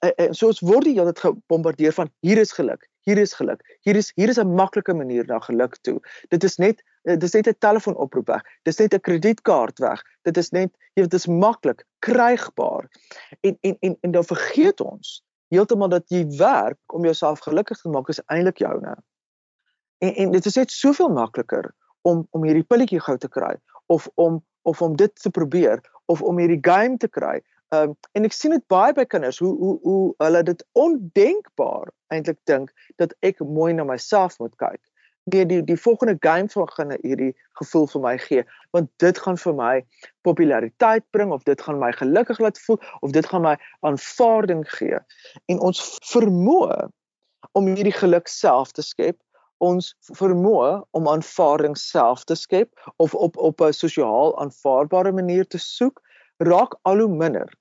Uh, 0.03 0.09
uh, 0.17 0.31
so 0.31 0.47
ons 0.49 0.59
word 0.65 0.87
die 0.87 0.95
hele 0.97 1.13
tyd 1.13 1.23
gebombardeer 1.27 1.93
van 1.93 2.09
hier 2.25 2.39
is 2.41 2.51
geluk, 2.51 2.87
hier 3.09 3.21
is 3.21 3.33
geluk. 3.37 3.63
Hier 3.87 3.97
is 3.97 4.11
hier 4.15 4.29
is 4.29 4.39
'n 4.39 4.53
maklike 4.55 4.93
manier 4.93 5.25
na 5.25 5.39
geluk 5.39 5.77
toe. 5.81 5.99
Dit 6.29 6.43
is 6.43 6.57
net 6.57 6.83
dit 7.03 7.23
is 7.23 7.33
net 7.33 7.47
'n 7.47 7.57
telefoonoproep 7.59 8.27
weg. 8.27 8.43
Dit 8.63 8.73
is 8.73 8.79
net 8.79 8.93
'n 8.93 9.05
kredietkaart 9.07 9.79
weg. 9.79 10.03
Dit 10.23 10.37
is 10.37 10.51
net 10.51 10.71
jy 10.95 11.03
dit 11.03 11.13
is 11.13 11.27
maklik, 11.27 11.85
krygbaar. 11.99 12.89
En 13.41 13.57
en 13.61 13.77
en 13.79 13.97
en 14.01 14.11
dan 14.11 14.23
vergeet 14.23 14.81
ons 14.81 15.23
heeltemal 15.49 15.89
dat 15.89 16.09
jy 16.09 16.25
werk 16.37 16.93
om 16.93 17.03
jouself 17.03 17.39
gelukkig 17.39 17.81
te 17.81 17.89
maak 17.89 18.09
is 18.09 18.21
eintlik 18.25 18.57
joune. 18.57 18.95
En 19.97 20.15
en 20.15 20.31
dit 20.31 20.45
is 20.45 20.55
net 20.55 20.71
soveel 20.71 21.09
makliker 21.09 21.73
om 22.01 22.27
om 22.29 22.43
hierdie 22.43 22.63
pilletjie 22.63 22.99
gou 22.99 23.17
te 23.17 23.29
kry 23.29 23.55
of 23.85 24.09
om 24.15 24.43
of 24.61 24.81
om 24.81 24.95
dit 24.95 25.21
te 25.21 25.29
probeer 25.29 25.81
of 26.05 26.21
om 26.21 26.37
hierdie 26.37 26.61
game 26.61 26.97
te 26.97 27.07
kry 27.07 27.41
Ehm 27.69 27.89
um, 27.89 27.97
en 28.17 28.25
ek 28.25 28.33
sien 28.33 28.53
dit 28.55 28.63
baie 28.73 28.93
by 28.97 29.05
kinders 29.05 29.37
hoe 29.43 29.51
hoe 29.57 29.75
hoe 29.83 30.13
hulle 30.23 30.43
dit 30.43 30.63
ondenkbaar 30.83 31.91
eintlik 32.15 32.39
dink 32.49 32.71
dat 33.01 33.13
ek 33.21 33.43
mooi 33.45 33.73
na 33.77 33.85
myself 33.85 34.39
moet 34.41 34.55
kyk. 34.63 34.81
Nee, 35.29 35.45
die 35.45 35.61
die 35.63 35.77
volgende 35.77 36.15
game 36.19 36.49
van 36.49 36.69
gaan 36.73 36.95
hierdie 37.03 37.35
gevoel 37.61 37.85
vir 37.91 38.01
my 38.01 38.15
gee, 38.17 38.43
want 38.73 38.89
dit 39.03 39.21
gaan 39.25 39.37
vir 39.37 39.55
my 39.61 39.73
populariteit 40.25 41.05
bring 41.11 41.31
of 41.35 41.45
dit 41.45 41.61
gaan 41.61 41.77
my 41.79 41.91
gelukkig 41.93 42.41
laat 42.41 42.59
voel 42.65 42.81
of 43.05 43.13
dit 43.13 43.25
gaan 43.25 43.45
my 43.45 43.55
aanvaarding 43.85 44.65
gee. 44.73 44.97
En 45.45 45.61
ons 45.69 45.85
vermoë 46.09 46.89
om 47.51 47.69
hierdie 47.69 47.95
geluk 48.01 48.27
self 48.27 48.73
te 48.73 48.81
skep, 48.81 49.21
ons 49.61 49.93
vermoë 50.17 50.73
om 50.97 51.07
aanvaarding 51.11 51.77
self 51.77 52.25
te 52.25 52.35
skep 52.35 52.93
of 52.97 53.13
op 53.13 53.37
op 53.37 53.61
'n 53.61 53.73
sosiaal 53.73 54.37
aanvaarbare 54.41 55.11
manier 55.11 55.45
te 55.47 55.61
soek, 55.61 56.01
raak 56.39 56.77
al 56.87 57.03
hoe 57.03 57.11
minder 57.11 57.51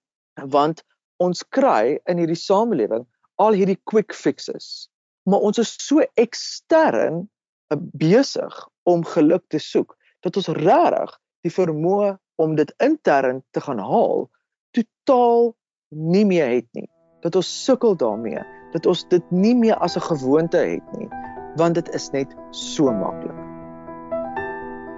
want 0.54 0.84
ons 1.18 1.42
kry 1.54 1.98
in 2.06 2.20
hierdie 2.20 2.38
samelewing 2.38 3.06
al 3.42 3.56
hierdie 3.58 3.78
quick 3.90 4.14
fixes. 4.14 4.88
Maar 5.26 5.42
ons 5.50 5.58
is 5.58 5.74
so 5.82 6.02
ekstern 6.20 7.24
eh, 7.72 7.78
besig 7.98 8.54
om 8.88 9.04
geluk 9.04 9.44
te 9.52 9.60
soek 9.62 9.94
dat 10.26 10.38
ons 10.38 10.50
regtig 10.58 11.14
die 11.46 11.54
vermoë 11.54 12.16
om 12.42 12.54
dit 12.58 12.70
intern 12.82 13.42
te 13.54 13.62
gaan 13.62 13.82
haal 13.82 14.28
totaal 14.76 15.52
nie 15.94 16.24
meer 16.26 16.48
het 16.58 16.68
nie. 16.78 16.88
Dat 17.22 17.36
ons 17.38 17.50
sukkel 17.64 17.96
daarmee 17.98 18.42
dat 18.72 18.86
ons 18.86 19.04
dit 19.08 19.30
nie 19.32 19.54
meer 19.54 19.76
as 19.82 19.96
'n 19.96 20.06
gewoonte 20.06 20.58
het 20.58 20.96
nie 20.98 21.08
want 21.56 21.74
dit 21.74 21.88
is 21.94 22.10
net 22.10 22.34
so 22.50 22.92
maklik. 22.92 23.34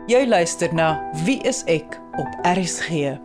Jy 0.07 0.27
luister 0.27 0.75
na 0.75 0.99
Wie 1.25 1.40
is 1.47 1.64
ek 1.64 2.01
op 2.19 2.29
RSG 2.43 3.16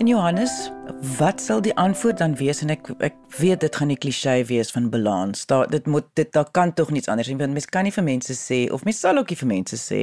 En 0.00 0.06
Johannes, 0.06 0.70
wat 1.18 1.40
sal 1.40 1.60
die 1.60 1.74
antwoord 1.76 2.18
dan 2.18 2.32
wees 2.40 2.62
en 2.64 2.70
ek 2.72 2.86
ek 3.04 3.16
weet 3.36 3.60
dit 3.60 3.74
gaan 3.76 3.90
die 3.92 3.98
klisee 4.00 4.46
wees 4.48 4.70
van 4.72 4.86
balans. 4.88 5.42
Daar 5.50 5.68
dit 5.68 5.84
moet 5.92 6.06
dit 6.16 6.30
daar 6.32 6.48
kan 6.56 6.72
tog 6.72 6.88
niets 6.90 7.10
anders 7.12 7.28
nie. 7.28 7.36
Want 7.36 7.52
mens 7.52 7.68
kan 7.68 7.84
nie 7.84 7.92
vir 7.92 8.06
mense 8.06 8.32
sê 8.38 8.62
of 8.72 8.86
mens 8.88 9.02
sal 9.04 9.20
ook 9.20 9.28
nie 9.28 9.36
vir 9.42 9.50
mense 9.50 9.76
sê 9.76 10.00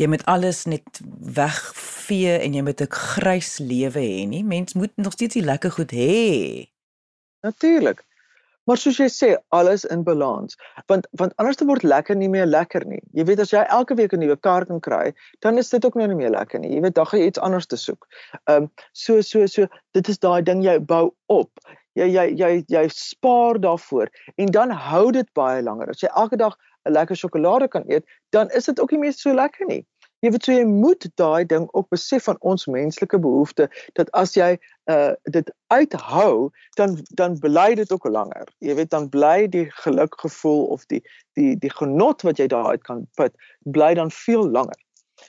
jy 0.00 0.08
moet 0.08 0.24
alles 0.24 0.62
net 0.64 1.02
wegvee 1.36 2.38
en 2.38 2.56
jy 2.56 2.62
moet 2.64 2.80
'n 2.80 2.88
grys 2.96 3.58
lewe 3.58 4.00
hê 4.00 4.24
nie. 4.24 4.44
Mens 4.44 4.72
moet 4.72 4.96
nog 4.96 5.12
steeds 5.12 5.36
die 5.36 5.44
lekker 5.44 5.70
goed 5.70 5.92
hê. 5.92 6.72
Natuurlik. 7.44 8.00
Maar 8.70 8.78
soos 8.78 9.00
jy 9.02 9.08
sê, 9.10 9.28
alles 9.50 9.82
in 9.90 10.04
balans. 10.06 10.54
Want 10.86 11.08
want 11.18 11.32
anders 11.42 11.58
te 11.58 11.66
word 11.66 11.82
lekker 11.82 12.14
nie 12.14 12.28
meer 12.30 12.46
lekker 12.46 12.84
nie. 12.86 13.00
Jy 13.18 13.24
weet 13.26 13.40
as 13.42 13.50
jy 13.50 13.64
elke 13.76 13.96
week 13.98 14.12
'n 14.14 14.22
nuwe 14.22 14.36
kar 14.46 14.66
kan 14.68 14.78
kry, 14.78 15.10
dan 15.42 15.58
is 15.58 15.72
dit 15.74 15.84
ook 15.84 15.98
nou 15.98 16.06
nie 16.06 16.18
meer 16.20 16.30
lekker 16.30 16.62
nie. 16.62 16.70
Jy 16.76 16.84
weet 16.84 16.94
dan 16.94 17.08
gaan 17.10 17.20
jy 17.20 17.26
iets 17.32 17.42
anders 17.48 17.66
te 17.66 17.76
soek. 17.76 18.06
Ehm 18.46 18.62
um, 18.62 18.70
so 18.92 19.20
so 19.26 19.46
so 19.46 19.66
dit 19.98 20.08
is 20.08 20.22
daai 20.22 20.42
ding 20.46 20.62
jy 20.62 20.78
bou 20.78 21.10
op. 21.26 21.50
Jy 21.98 22.06
jy 22.14 22.26
jy 22.38 22.52
jy 22.68 22.86
spaar 22.94 23.58
daarvoor 23.58 24.06
en 24.36 24.54
dan 24.54 24.70
hou 24.70 25.10
dit 25.10 25.26
baie 25.34 25.62
langer. 25.62 25.90
As 25.90 26.06
jy 26.06 26.14
elke 26.14 26.36
dag 26.36 26.54
'n 26.86 26.92
lekker 26.92 27.16
sjokolade 27.16 27.68
kan 27.68 27.82
eet, 27.90 28.06
dan 28.30 28.54
is 28.54 28.70
dit 28.70 28.80
ook 28.80 28.90
nie 28.90 29.00
meer 29.00 29.12
so 29.12 29.34
lekker 29.34 29.66
nie. 29.66 29.84
Jy 30.20 30.30
weet 30.34 30.44
so 30.44 30.52
jy 30.52 30.64
moet 30.68 31.06
daai 31.16 31.46
ding 31.48 31.64
ook 31.72 31.88
besef 31.88 32.26
van 32.28 32.36
ons 32.40 32.66
menslike 32.68 33.18
behoefte 33.24 33.70
dat 33.96 34.10
as 34.12 34.34
jy 34.36 34.50
uh 34.92 35.14
dit 35.36 35.48
uithou 35.72 36.50
dan 36.76 36.98
dan 37.20 37.38
bly 37.40 37.74
dit 37.78 37.92
ook 37.92 38.04
langer. 38.04 38.48
Jy 38.60 38.76
weet 38.82 38.90
dan 38.92 39.08
bly 39.08 39.48
die 39.48 39.66
gelukgevoel 39.84 40.66
of 40.76 40.84
die 40.92 41.00
die 41.38 41.56
die 41.56 41.72
genot 41.72 42.22
wat 42.28 42.38
jy 42.42 42.50
daaruit 42.52 42.84
kan 42.84 43.06
put 43.16 43.32
bly 43.64 43.94
dan 43.94 44.12
veel 44.12 44.44
langer. 44.44 44.76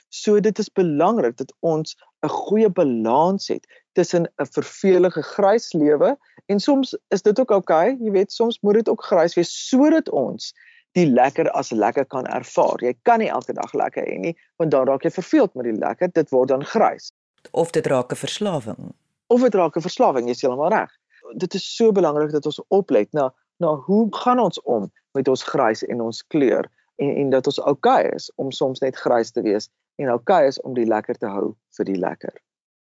So 0.08 0.40
dit 0.40 0.58
is 0.58 0.68
belangrik 0.68 1.36
dat 1.36 1.54
ons 1.60 1.96
'n 2.22 2.28
goeie 2.28 2.68
balans 2.68 3.48
het 3.48 3.66
tussen 3.92 4.28
'n 4.36 4.46
vervelige 4.46 5.22
grys 5.22 5.72
lewe 5.72 6.16
en 6.46 6.60
soms 6.60 6.96
is 7.08 7.22
dit 7.22 7.40
ook 7.40 7.50
oukei, 7.50 7.92
okay, 7.92 8.04
jy 8.04 8.10
weet 8.10 8.32
soms 8.32 8.60
moet 8.60 8.74
dit 8.74 8.88
ook 8.88 9.04
grys 9.04 9.34
wees 9.34 9.68
sodat 9.68 10.08
ons 10.08 10.52
die 10.98 11.06
lekker 11.06 11.50
as 11.50 11.70
lekker 11.70 12.04
kan 12.04 12.26
ervaar. 12.26 12.82
Jy 12.84 12.94
kan 13.08 13.22
nie 13.22 13.30
elke 13.32 13.54
dag 13.56 13.72
lekker 13.72 14.04
hê 14.06 14.18
nie, 14.20 14.34
want 14.60 14.74
dan 14.74 14.86
raak 14.88 15.04
jy 15.06 15.12
verveeld 15.14 15.54
met 15.54 15.68
die 15.68 15.76
lekker. 15.78 16.12
Dit 16.12 16.32
word 16.34 16.52
dan 16.52 16.64
grys. 16.64 17.12
Of 17.50 17.72
dit 17.76 17.86
raak 17.86 18.12
'n 18.12 18.16
verslawing. 18.16 18.92
Of 19.26 19.40
dit 19.40 19.54
raak 19.54 19.76
'n 19.76 19.80
verslawing, 19.80 20.26
jy 20.26 20.36
is 20.36 20.42
heeltemal 20.42 20.70
reg. 20.70 20.90
Dit 21.36 21.54
is 21.54 21.76
so 21.76 21.92
belangrik 21.92 22.30
dat 22.30 22.46
ons 22.46 22.60
oplet 22.68 23.12
na 23.12 23.32
na 23.58 23.74
hoe 23.86 24.08
gaan 24.10 24.38
ons 24.38 24.62
om 24.62 24.90
met 25.12 25.28
ons 25.28 25.42
grys 25.42 25.82
en 25.82 26.00
ons 26.00 26.26
kleur 26.26 26.68
en 26.96 27.16
en 27.16 27.30
dat 27.30 27.46
ons 27.46 27.60
oukei 27.60 28.04
okay 28.04 28.14
is 28.14 28.32
om 28.36 28.50
soms 28.50 28.80
net 28.80 28.96
grys 28.96 29.30
te 29.30 29.42
wees 29.42 29.68
en 29.96 30.08
oukei 30.08 30.34
okay 30.34 30.46
is 30.46 30.60
om 30.60 30.74
die 30.74 30.86
lekker 30.86 31.14
te 31.14 31.26
hou 31.26 31.54
vir 31.76 31.84
die 31.84 31.98
lekker. 31.98 32.34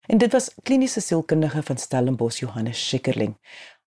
En 0.07 0.17
dit 0.17 0.31
was 0.31 0.51
kliniese 0.63 1.01
sielkundige 1.01 1.63
van 1.63 1.77
Stellenbosch 1.77 2.39
Johannes 2.39 2.87
Schikkerling. 2.87 3.35